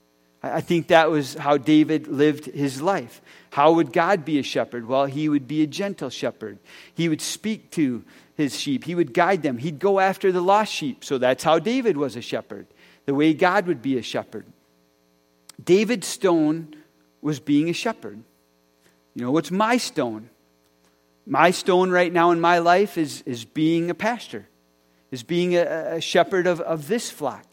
I 0.42 0.60
think 0.60 0.88
that 0.88 1.10
was 1.10 1.34
how 1.34 1.56
David 1.56 2.08
lived 2.08 2.46
his 2.46 2.82
life. 2.82 3.22
How 3.50 3.72
would 3.72 3.92
God 3.92 4.24
be 4.24 4.38
a 4.38 4.42
shepherd? 4.42 4.86
Well, 4.86 5.06
he 5.06 5.28
would 5.28 5.46
be 5.46 5.62
a 5.62 5.66
gentle 5.66 6.10
shepherd. 6.10 6.58
He 6.94 7.08
would 7.08 7.20
speak 7.20 7.70
to 7.72 8.04
his 8.36 8.58
sheep, 8.58 8.82
he 8.82 8.96
would 8.96 9.14
guide 9.14 9.42
them, 9.42 9.58
he'd 9.58 9.78
go 9.78 10.00
after 10.00 10.32
the 10.32 10.40
lost 10.40 10.72
sheep. 10.72 11.04
So 11.04 11.18
that's 11.18 11.44
how 11.44 11.60
David 11.60 11.96
was 11.96 12.16
a 12.16 12.20
shepherd, 12.20 12.66
the 13.06 13.14
way 13.14 13.32
God 13.32 13.68
would 13.68 13.80
be 13.80 13.96
a 13.96 14.02
shepherd. 14.02 14.44
David's 15.62 16.06
stone 16.06 16.74
was 17.20 17.40
being 17.40 17.68
a 17.68 17.72
shepherd. 17.72 18.22
You 19.14 19.22
know, 19.24 19.30
what's 19.30 19.50
my 19.50 19.76
stone? 19.76 20.28
My 21.26 21.50
stone 21.52 21.90
right 21.90 22.12
now 22.12 22.32
in 22.32 22.40
my 22.40 22.58
life 22.58 22.98
is, 22.98 23.22
is 23.22 23.44
being 23.44 23.88
a 23.88 23.94
pastor, 23.94 24.46
is 25.10 25.22
being 25.22 25.56
a, 25.56 25.96
a 25.96 26.00
shepherd 26.00 26.46
of, 26.46 26.60
of 26.60 26.88
this 26.88 27.10
flock. 27.10 27.46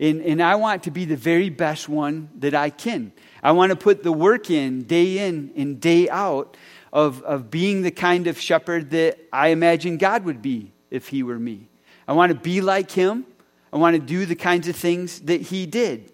And, 0.00 0.22
and 0.22 0.42
I 0.42 0.54
want 0.54 0.84
to 0.84 0.90
be 0.90 1.04
the 1.04 1.16
very 1.16 1.50
best 1.50 1.88
one 1.88 2.30
that 2.38 2.54
I 2.54 2.70
can. 2.70 3.12
I 3.42 3.52
want 3.52 3.70
to 3.70 3.76
put 3.76 4.02
the 4.02 4.12
work 4.12 4.50
in 4.50 4.84
day 4.84 5.26
in 5.26 5.52
and 5.56 5.80
day 5.80 6.08
out 6.08 6.56
of, 6.92 7.22
of 7.22 7.50
being 7.50 7.82
the 7.82 7.90
kind 7.90 8.26
of 8.26 8.40
shepherd 8.40 8.90
that 8.90 9.18
I 9.32 9.48
imagine 9.48 9.98
God 9.98 10.24
would 10.24 10.40
be 10.40 10.72
if 10.90 11.08
he 11.08 11.22
were 11.22 11.38
me. 11.38 11.68
I 12.06 12.12
want 12.12 12.32
to 12.32 12.38
be 12.38 12.60
like 12.60 12.90
him. 12.90 13.26
I 13.72 13.76
want 13.76 13.94
to 13.94 14.00
do 14.00 14.24
the 14.24 14.34
kinds 14.34 14.66
of 14.66 14.76
things 14.76 15.20
that 15.20 15.42
he 15.42 15.66
did. 15.66 16.10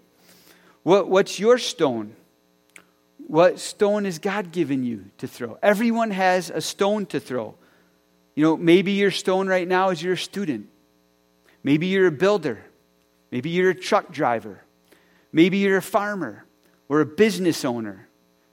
What, 0.85 1.09
what's 1.09 1.41
your 1.41 1.59
stone? 1.59 2.15
What 3.27 3.59
stone 3.59 4.05
has 4.05 4.19
God 4.19 4.53
given 4.53 4.85
you 4.85 5.07
to 5.19 5.27
throw? 5.27 5.59
Everyone 5.63 6.11
has 6.11 6.51
a 6.51 6.61
stone 6.61 7.07
to 7.07 7.19
throw. 7.19 7.57
You 8.35 8.45
know, 8.45 8.57
maybe 8.57 8.93
your 8.93 9.11
stone 9.11 9.49
right 9.49 9.67
now 9.67 9.91
is 9.91 10.03
you're 10.03 10.13
a 10.13 10.19
student. 10.19 10.69
Maybe 11.63 11.87
you're 11.87 12.07
a 12.07 12.13
builder. 12.13 12.63
Maybe 13.33 13.51
you're 13.51 13.71
a 13.71 13.75
truck 13.75 14.13
driver. 14.13 14.63
Maybe 15.33 15.59
you're 15.59 15.79
a 15.79 15.83
farmer 15.83 16.45
or 16.89 17.01
a 17.01 17.07
business 17.07 17.65
owner. 17.65 18.09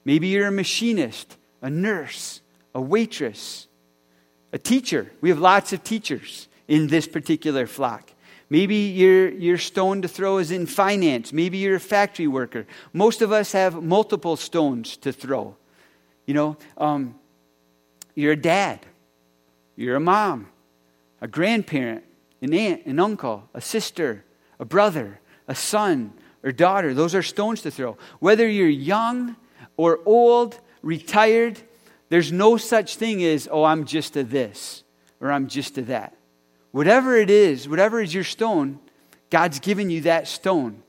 Maybe 0.06 0.28
you're 0.28 0.48
a 0.48 0.52
machinist, 0.52 1.38
a 1.62 1.70
nurse, 1.70 2.42
a 2.74 2.82
waitress, 2.82 3.68
a 4.54 4.58
teacher. 4.58 5.12
We 5.20 5.30
have 5.30 5.40
lots 5.40 5.74
of 5.74 5.84
teachers 5.84 6.48
in 6.68 6.88
this 6.88 7.08
particular 7.08 7.68
flock. 7.68 8.10
Maybe 8.52 8.76
your, 8.76 9.30
your 9.30 9.58
stone 9.58 10.02
to 10.02 10.10
throw 10.10 10.38
is 10.38 10.52
in 10.52 10.66
finance. 10.66 11.32
Maybe 11.32 11.58
you're 11.58 11.78
a 11.78 11.80
factory 11.80 12.28
worker. 12.28 12.68
Most 12.92 13.22
of 13.22 13.32
us 13.32 13.54
have 13.54 13.82
multiple 13.82 14.36
stones 14.36 14.98
to 14.98 15.14
throw. 15.14 15.56
You 16.26 16.34
know, 16.34 16.58
um, 16.78 17.16
you're 18.14 18.34
a 18.34 18.36
dad, 18.36 18.86
you're 19.78 19.96
a 19.96 20.02
mom, 20.02 20.50
a 21.22 21.30
grandparent, 21.30 22.04
an 22.42 22.54
aunt, 22.54 22.86
an 22.86 23.00
uncle, 23.00 23.48
a 23.54 23.62
sister, 23.62 24.26
a 24.60 24.66
brother, 24.66 25.22
a 25.48 25.56
son, 25.56 26.12
or 26.44 26.52
daughter. 26.52 26.94
Those 26.94 27.16
are 27.16 27.24
stones 27.24 27.62
to 27.62 27.72
throw. 27.72 27.98
Whether 28.20 28.50
you're 28.50 28.68
young 28.68 29.38
or 29.78 30.02
old, 30.06 30.60
retired, 30.82 31.58
there's 32.10 32.34
no 32.34 32.58
such 32.58 32.98
thing 32.98 33.24
as, 33.24 33.48
oh, 33.50 33.64
I'm 33.64 33.86
just 33.86 34.18
a 34.18 34.26
this 34.26 34.84
or 35.22 35.32
I'm 35.32 35.48
just 35.48 35.78
a 35.78 35.84
that. 35.84 36.18
Whatever 36.72 37.18
it 37.18 37.30
is, 37.30 37.68
whatever 37.68 38.02
is 38.02 38.14
your 38.14 38.24
stone, 38.24 38.80
God's 39.30 39.60
given 39.60 39.90
you 39.90 40.02
that 40.02 40.28
stone. 40.28 40.82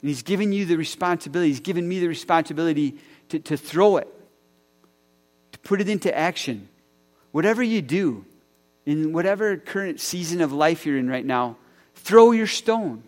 And 0.00 0.08
He's 0.08 0.22
given 0.22 0.52
you 0.52 0.66
the 0.66 0.76
responsibility. 0.76 1.50
He's 1.50 1.60
given 1.60 1.88
me 1.88 1.98
the 1.98 2.08
responsibility 2.08 2.98
to, 3.30 3.38
to 3.40 3.56
throw 3.56 3.96
it, 3.96 4.08
to 5.52 5.58
put 5.60 5.80
it 5.80 5.88
into 5.88 6.16
action. 6.16 6.68
Whatever 7.32 7.62
you 7.62 7.82
do, 7.82 8.24
in 8.86 9.12
whatever 9.12 9.56
current 9.56 10.00
season 10.00 10.40
of 10.40 10.52
life 10.52 10.84
you're 10.84 10.98
in 10.98 11.08
right 11.08 11.24
now, 11.24 11.56
throw 11.94 12.32
your 12.32 12.46
stone. 12.46 13.02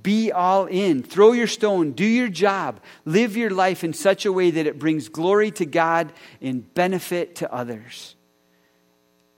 Be 0.00 0.32
all 0.32 0.66
in. 0.66 1.02
Throw 1.02 1.32
your 1.32 1.46
stone. 1.46 1.92
Do 1.92 2.04
your 2.04 2.28
job. 2.28 2.80
Live 3.04 3.36
your 3.36 3.50
life 3.50 3.84
in 3.84 3.92
such 3.92 4.24
a 4.24 4.32
way 4.32 4.50
that 4.50 4.66
it 4.66 4.78
brings 4.78 5.10
glory 5.10 5.50
to 5.52 5.66
God 5.66 6.12
and 6.40 6.72
benefit 6.72 7.36
to 7.36 7.52
others. 7.52 8.16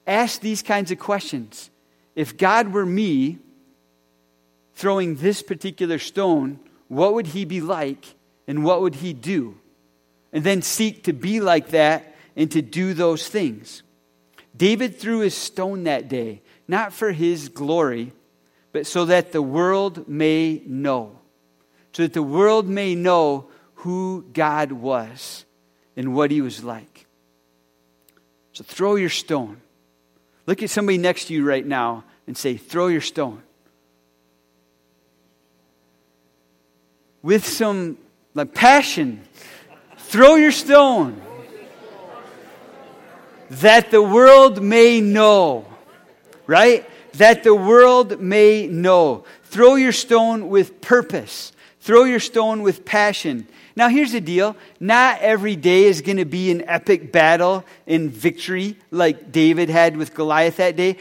Ask 0.06 0.40
these 0.40 0.62
kinds 0.62 0.90
of 0.90 0.98
questions. 0.98 1.70
If 2.14 2.36
God 2.36 2.72
were 2.72 2.86
me 2.86 3.38
throwing 4.74 5.16
this 5.16 5.42
particular 5.42 5.98
stone, 5.98 6.60
what 6.88 7.14
would 7.14 7.28
he 7.28 7.44
be 7.44 7.60
like 7.60 8.14
and 8.46 8.64
what 8.64 8.80
would 8.82 8.96
he 8.96 9.12
do? 9.12 9.56
And 10.32 10.44
then 10.44 10.62
seek 10.62 11.04
to 11.04 11.12
be 11.12 11.40
like 11.40 11.68
that 11.68 12.14
and 12.36 12.50
to 12.52 12.62
do 12.62 12.94
those 12.94 13.28
things. 13.28 13.82
David 14.56 14.98
threw 14.98 15.20
his 15.20 15.34
stone 15.34 15.84
that 15.84 16.08
day, 16.08 16.42
not 16.68 16.92
for 16.92 17.12
his 17.12 17.48
glory 17.48 18.12
but 18.74 18.88
so 18.88 19.04
that 19.04 19.30
the 19.30 19.40
world 19.40 20.08
may 20.08 20.60
know. 20.66 21.20
So 21.92 22.02
that 22.02 22.12
the 22.12 22.24
world 22.24 22.68
may 22.68 22.96
know 22.96 23.48
who 23.76 24.26
God 24.32 24.72
was 24.72 25.44
and 25.96 26.12
what 26.12 26.32
he 26.32 26.40
was 26.40 26.64
like. 26.64 27.06
So 28.52 28.64
throw 28.64 28.96
your 28.96 29.10
stone. 29.10 29.60
Look 30.46 30.62
at 30.62 30.70
somebody 30.70 30.98
next 30.98 31.26
to 31.26 31.34
you 31.34 31.44
right 31.44 31.64
now 31.64 32.04
and 32.26 32.36
say, 32.36 32.56
throw 32.56 32.88
your 32.88 33.00
stone. 33.00 33.42
With 37.22 37.46
some 37.46 37.96
like, 38.34 38.54
passion, 38.54 39.22
throw 39.96 40.34
your 40.34 40.52
stone. 40.52 41.20
That 43.50 43.90
the 43.90 44.02
world 44.02 44.62
may 44.62 45.00
know. 45.00 45.66
Right? 46.46 46.86
that 47.18 47.42
the 47.42 47.54
world 47.54 48.20
may 48.20 48.66
know. 48.66 49.24
Throw 49.44 49.76
your 49.76 49.92
stone 49.92 50.48
with 50.48 50.80
purpose. 50.80 51.52
Throw 51.84 52.04
your 52.04 52.18
stone 52.18 52.62
with 52.62 52.86
passion. 52.86 53.46
Now, 53.76 53.90
here's 53.90 54.12
the 54.12 54.20
deal. 54.22 54.56
Not 54.80 55.20
every 55.20 55.54
day 55.54 55.84
is 55.84 56.00
going 56.00 56.16
to 56.16 56.24
be 56.24 56.50
an 56.50 56.66
epic 56.66 57.12
battle 57.12 57.62
in 57.86 58.08
victory 58.08 58.78
like 58.90 59.30
David 59.32 59.68
had 59.68 59.98
with 59.98 60.14
Goliath 60.14 60.56
that 60.56 60.76
day. 60.76 60.96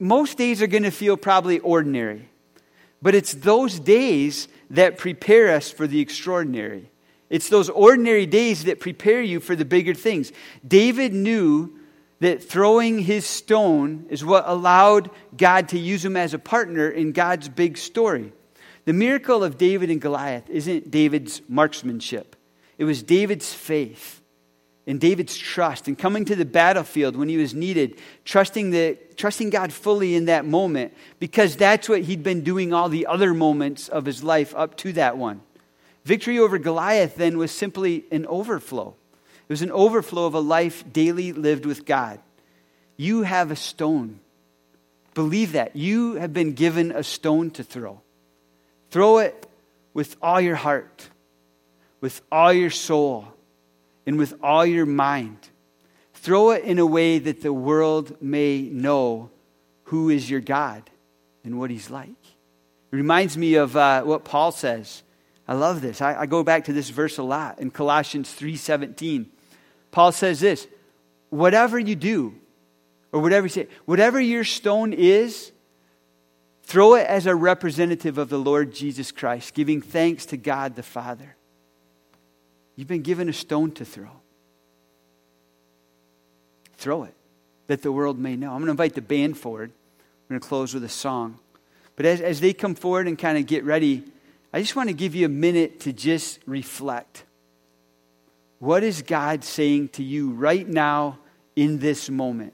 Most 0.00 0.36
days 0.36 0.60
are 0.62 0.66
going 0.66 0.82
to 0.82 0.90
feel 0.90 1.16
probably 1.16 1.60
ordinary. 1.60 2.28
But 3.00 3.14
it's 3.14 3.34
those 3.34 3.78
days 3.78 4.48
that 4.70 4.98
prepare 4.98 5.54
us 5.54 5.70
for 5.70 5.86
the 5.86 6.00
extraordinary. 6.00 6.90
It's 7.30 7.48
those 7.48 7.70
ordinary 7.70 8.26
days 8.26 8.64
that 8.64 8.80
prepare 8.80 9.22
you 9.22 9.38
for 9.38 9.54
the 9.54 9.64
bigger 9.64 9.94
things. 9.94 10.32
David 10.66 11.14
knew 11.14 11.78
that 12.18 12.42
throwing 12.42 12.98
his 12.98 13.26
stone 13.26 14.06
is 14.10 14.24
what 14.24 14.42
allowed 14.48 15.08
God 15.36 15.68
to 15.68 15.78
use 15.78 16.04
him 16.04 16.16
as 16.16 16.34
a 16.34 16.38
partner 16.40 16.88
in 16.90 17.12
God's 17.12 17.48
big 17.48 17.78
story. 17.78 18.32
The 18.86 18.92
miracle 18.92 19.42
of 19.42 19.58
David 19.58 19.90
and 19.90 20.00
Goliath 20.00 20.48
isn't 20.48 20.90
David's 20.90 21.42
marksmanship, 21.48 22.34
it 22.78 22.84
was 22.84 23.02
David's 23.02 23.52
faith 23.52 24.22
and 24.86 25.00
David's 25.00 25.36
trust 25.36 25.88
and 25.88 25.98
coming 25.98 26.24
to 26.26 26.36
the 26.36 26.44
battlefield 26.44 27.16
when 27.16 27.28
he 27.28 27.36
was 27.36 27.52
needed, 27.52 28.00
trusting, 28.24 28.70
the, 28.70 28.96
trusting 29.16 29.50
God 29.50 29.72
fully 29.72 30.14
in 30.14 30.26
that 30.26 30.44
moment 30.44 30.94
because 31.18 31.56
that's 31.56 31.88
what 31.88 32.02
he'd 32.02 32.22
been 32.22 32.42
doing 32.42 32.72
all 32.72 32.88
the 32.88 33.06
other 33.06 33.34
moments 33.34 33.88
of 33.88 34.04
his 34.04 34.22
life 34.22 34.54
up 34.54 34.76
to 34.78 34.92
that 34.92 35.18
one. 35.18 35.40
Victory 36.04 36.38
over 36.38 36.56
Goliath 36.56 37.16
then 37.16 37.36
was 37.36 37.50
simply 37.50 38.04
an 38.12 38.26
overflow. 38.26 38.94
It 39.48 39.52
was 39.52 39.62
an 39.62 39.72
overflow 39.72 40.26
of 40.26 40.34
a 40.34 40.40
life 40.40 40.84
daily 40.92 41.32
lived 41.32 41.66
with 41.66 41.84
God. 41.84 42.20
You 42.96 43.22
have 43.22 43.50
a 43.50 43.56
stone. 43.56 44.20
Believe 45.14 45.52
that. 45.52 45.74
You 45.74 46.14
have 46.14 46.32
been 46.32 46.52
given 46.52 46.92
a 46.92 47.02
stone 47.02 47.50
to 47.52 47.64
throw. 47.64 48.02
Throw 48.90 49.18
it 49.18 49.46
with 49.94 50.16
all 50.20 50.40
your 50.40 50.56
heart, 50.56 51.08
with 52.00 52.22
all 52.30 52.52
your 52.52 52.70
soul, 52.70 53.28
and 54.06 54.18
with 54.18 54.34
all 54.42 54.64
your 54.64 54.86
mind. 54.86 55.38
Throw 56.14 56.50
it 56.50 56.64
in 56.64 56.78
a 56.78 56.86
way 56.86 57.18
that 57.18 57.42
the 57.42 57.52
world 57.52 58.20
may 58.20 58.62
know 58.62 59.30
who 59.84 60.10
is 60.10 60.28
your 60.28 60.40
God 60.40 60.90
and 61.44 61.58
what 61.58 61.70
he's 61.70 61.90
like. 61.90 62.08
It 62.10 62.96
reminds 62.96 63.36
me 63.36 63.54
of 63.54 63.76
uh, 63.76 64.02
what 64.02 64.24
Paul 64.24 64.52
says. 64.52 65.02
I 65.48 65.54
love 65.54 65.80
this. 65.80 66.00
I, 66.00 66.22
I, 66.22 66.26
go 66.26 66.42
back 66.42 66.64
to 66.64 66.72
this 66.72 66.90
verse 66.90 67.18
a 67.18 67.22
lot 67.22 67.60
in 67.60 67.70
Colossians 67.70 68.34
3:17. 68.34 69.26
Paul 69.92 70.12
says 70.12 70.40
this 70.40 70.66
whatever 71.30 71.78
you 71.78 71.94
do, 71.94 72.34
or 73.12 73.20
whatever 73.20 73.46
you 73.46 73.50
say, 73.50 73.68
whatever 73.84 74.20
your 74.20 74.44
stone 74.44 74.92
is, 74.92 75.52
throw 76.66 76.94
it 76.94 77.06
as 77.06 77.26
a 77.26 77.34
representative 77.34 78.18
of 78.18 78.28
the 78.28 78.38
Lord 78.38 78.74
Jesus 78.74 79.12
Christ, 79.12 79.54
giving 79.54 79.80
thanks 79.80 80.26
to 80.26 80.36
God 80.36 80.76
the 80.76 80.82
Father. 80.82 81.36
You've 82.74 82.88
been 82.88 83.02
given 83.02 83.28
a 83.28 83.32
stone 83.32 83.70
to 83.72 83.84
throw. 83.84 84.10
Throw 86.76 87.04
it, 87.04 87.14
that 87.68 87.82
the 87.82 87.90
world 87.90 88.18
may 88.18 88.36
know. 88.36 88.48
I'm 88.48 88.58
going 88.58 88.66
to 88.66 88.72
invite 88.72 88.94
the 88.94 89.00
band 89.00 89.38
forward. 89.38 89.70
We're 90.28 90.34
going 90.34 90.40
to 90.40 90.46
close 90.46 90.74
with 90.74 90.84
a 90.84 90.88
song. 90.88 91.38
But 91.94 92.04
as, 92.04 92.20
as 92.20 92.40
they 92.40 92.52
come 92.52 92.74
forward 92.74 93.08
and 93.08 93.18
kind 93.18 93.38
of 93.38 93.46
get 93.46 93.64
ready, 93.64 94.04
I 94.52 94.60
just 94.60 94.76
want 94.76 94.88
to 94.90 94.94
give 94.94 95.14
you 95.14 95.24
a 95.24 95.30
minute 95.30 95.80
to 95.80 95.92
just 95.92 96.40
reflect. 96.46 97.24
What 98.58 98.82
is 98.82 99.02
God 99.02 99.44
saying 99.44 99.90
to 99.90 100.02
you 100.02 100.32
right 100.32 100.66
now 100.66 101.18
in 101.54 101.78
this 101.78 102.10
moment? 102.10 102.52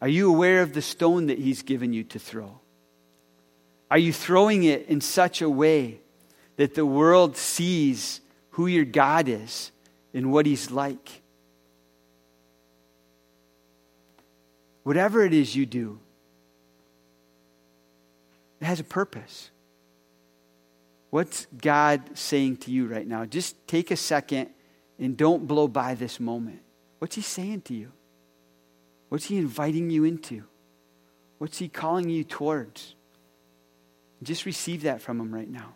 Are 0.00 0.08
you 0.08 0.28
aware 0.28 0.62
of 0.62 0.74
the 0.74 0.82
stone 0.82 1.26
that 1.26 1.38
He's 1.38 1.62
given 1.62 1.92
you 1.92 2.04
to 2.04 2.18
throw? 2.18 2.60
Are 3.90 3.98
you 3.98 4.12
throwing 4.12 4.64
it 4.64 4.86
in 4.86 5.00
such 5.00 5.42
a 5.42 5.48
way 5.48 6.00
that 6.56 6.74
the 6.74 6.86
world 6.86 7.36
sees 7.36 8.20
who 8.50 8.66
your 8.66 8.84
God 8.84 9.28
is 9.28 9.72
and 10.14 10.32
what 10.32 10.46
He's 10.46 10.70
like? 10.70 11.22
Whatever 14.82 15.24
it 15.24 15.34
is 15.34 15.54
you 15.54 15.66
do, 15.66 15.98
it 18.60 18.64
has 18.64 18.80
a 18.80 18.84
purpose. 18.84 19.50
What's 21.10 21.46
God 21.60 22.02
saying 22.14 22.58
to 22.58 22.70
you 22.70 22.86
right 22.86 23.06
now? 23.06 23.24
Just 23.24 23.66
take 23.66 23.90
a 23.90 23.96
second 23.96 24.50
and 24.98 25.16
don't 25.16 25.46
blow 25.46 25.68
by 25.68 25.94
this 25.94 26.20
moment. 26.20 26.60
What's 26.98 27.14
He 27.16 27.22
saying 27.22 27.62
to 27.62 27.74
you? 27.74 27.92
What's 29.08 29.26
He 29.26 29.38
inviting 29.38 29.90
you 29.90 30.04
into? 30.04 30.44
What's 31.38 31.58
He 31.58 31.68
calling 31.68 32.08
you 32.10 32.24
towards? 32.24 32.94
Just 34.22 34.46
receive 34.46 34.82
that 34.82 35.00
from 35.00 35.20
Him 35.20 35.34
right 35.34 35.48
now. 35.48 35.74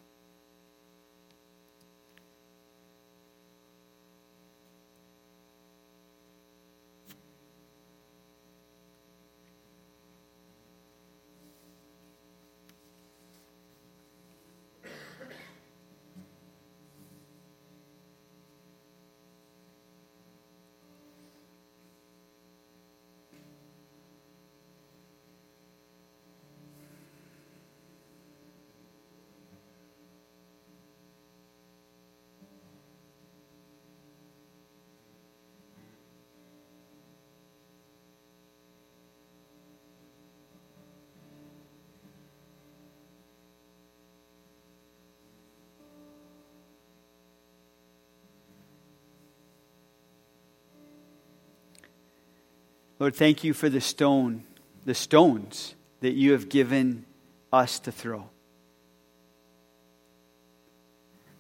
Lord, 53.03 53.17
thank 53.17 53.43
you 53.43 53.53
for 53.53 53.69
the 53.69 53.81
stone, 53.81 54.45
the 54.85 54.95
stones 54.95 55.75
that 56.03 56.13
you 56.13 56.31
have 56.35 56.49
given 56.49 57.05
us 57.53 57.81
to 57.81 57.91
throw. 57.91 58.31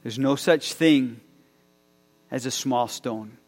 There's 0.02 0.18
no 0.18 0.34
such 0.34 0.74
thing 0.74 1.20
as 2.32 2.46
a 2.46 2.50
small 2.50 2.88
stone. 2.88 3.38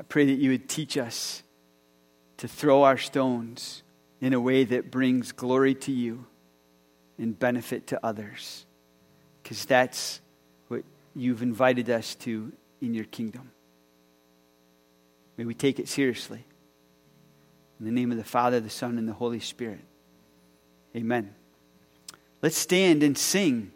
I 0.00 0.02
pray 0.04 0.24
that 0.24 0.38
you 0.38 0.52
would 0.52 0.66
teach 0.66 0.96
us 0.96 1.42
to 2.38 2.48
throw 2.48 2.84
our 2.84 2.96
stones 2.96 3.82
in 4.22 4.32
a 4.32 4.40
way 4.40 4.64
that 4.64 4.90
brings 4.90 5.30
glory 5.30 5.74
to 5.74 5.92
you 5.92 6.24
and 7.18 7.38
benefit 7.38 7.88
to 7.88 8.00
others. 8.02 8.64
Because 9.42 9.66
that's 9.66 10.22
what 10.68 10.84
you've 11.14 11.42
invited 11.42 11.90
us 11.90 12.14
to 12.14 12.50
in 12.80 12.94
your 12.94 13.04
kingdom. 13.04 13.50
May 15.36 15.44
we 15.44 15.54
take 15.54 15.78
it 15.78 15.88
seriously. 15.88 16.44
In 17.78 17.86
the 17.86 17.92
name 17.92 18.10
of 18.10 18.16
the 18.16 18.24
Father, 18.24 18.58
the 18.60 18.70
Son, 18.70 18.96
and 18.98 19.08
the 19.08 19.12
Holy 19.12 19.40
Spirit. 19.40 19.80
Amen. 20.94 21.34
Let's 22.40 22.56
stand 22.56 23.02
and 23.02 23.16
sing. 23.16 23.72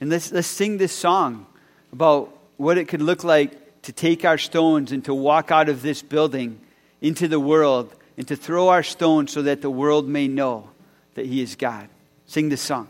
And 0.00 0.10
let's, 0.10 0.30
let's 0.30 0.46
sing 0.46 0.76
this 0.76 0.92
song 0.92 1.46
about 1.92 2.36
what 2.56 2.76
it 2.76 2.88
could 2.88 3.00
look 3.00 3.24
like 3.24 3.82
to 3.82 3.92
take 3.92 4.24
our 4.24 4.36
stones 4.36 4.92
and 4.92 5.04
to 5.06 5.14
walk 5.14 5.50
out 5.50 5.68
of 5.68 5.80
this 5.80 6.02
building 6.02 6.60
into 7.00 7.28
the 7.28 7.40
world 7.40 7.94
and 8.18 8.28
to 8.28 8.36
throw 8.36 8.68
our 8.68 8.82
stones 8.82 9.32
so 9.32 9.42
that 9.42 9.62
the 9.62 9.70
world 9.70 10.06
may 10.06 10.28
know 10.28 10.68
that 11.14 11.24
He 11.24 11.40
is 11.40 11.56
God. 11.56 11.88
Sing 12.26 12.50
this 12.50 12.60
song. 12.60 12.88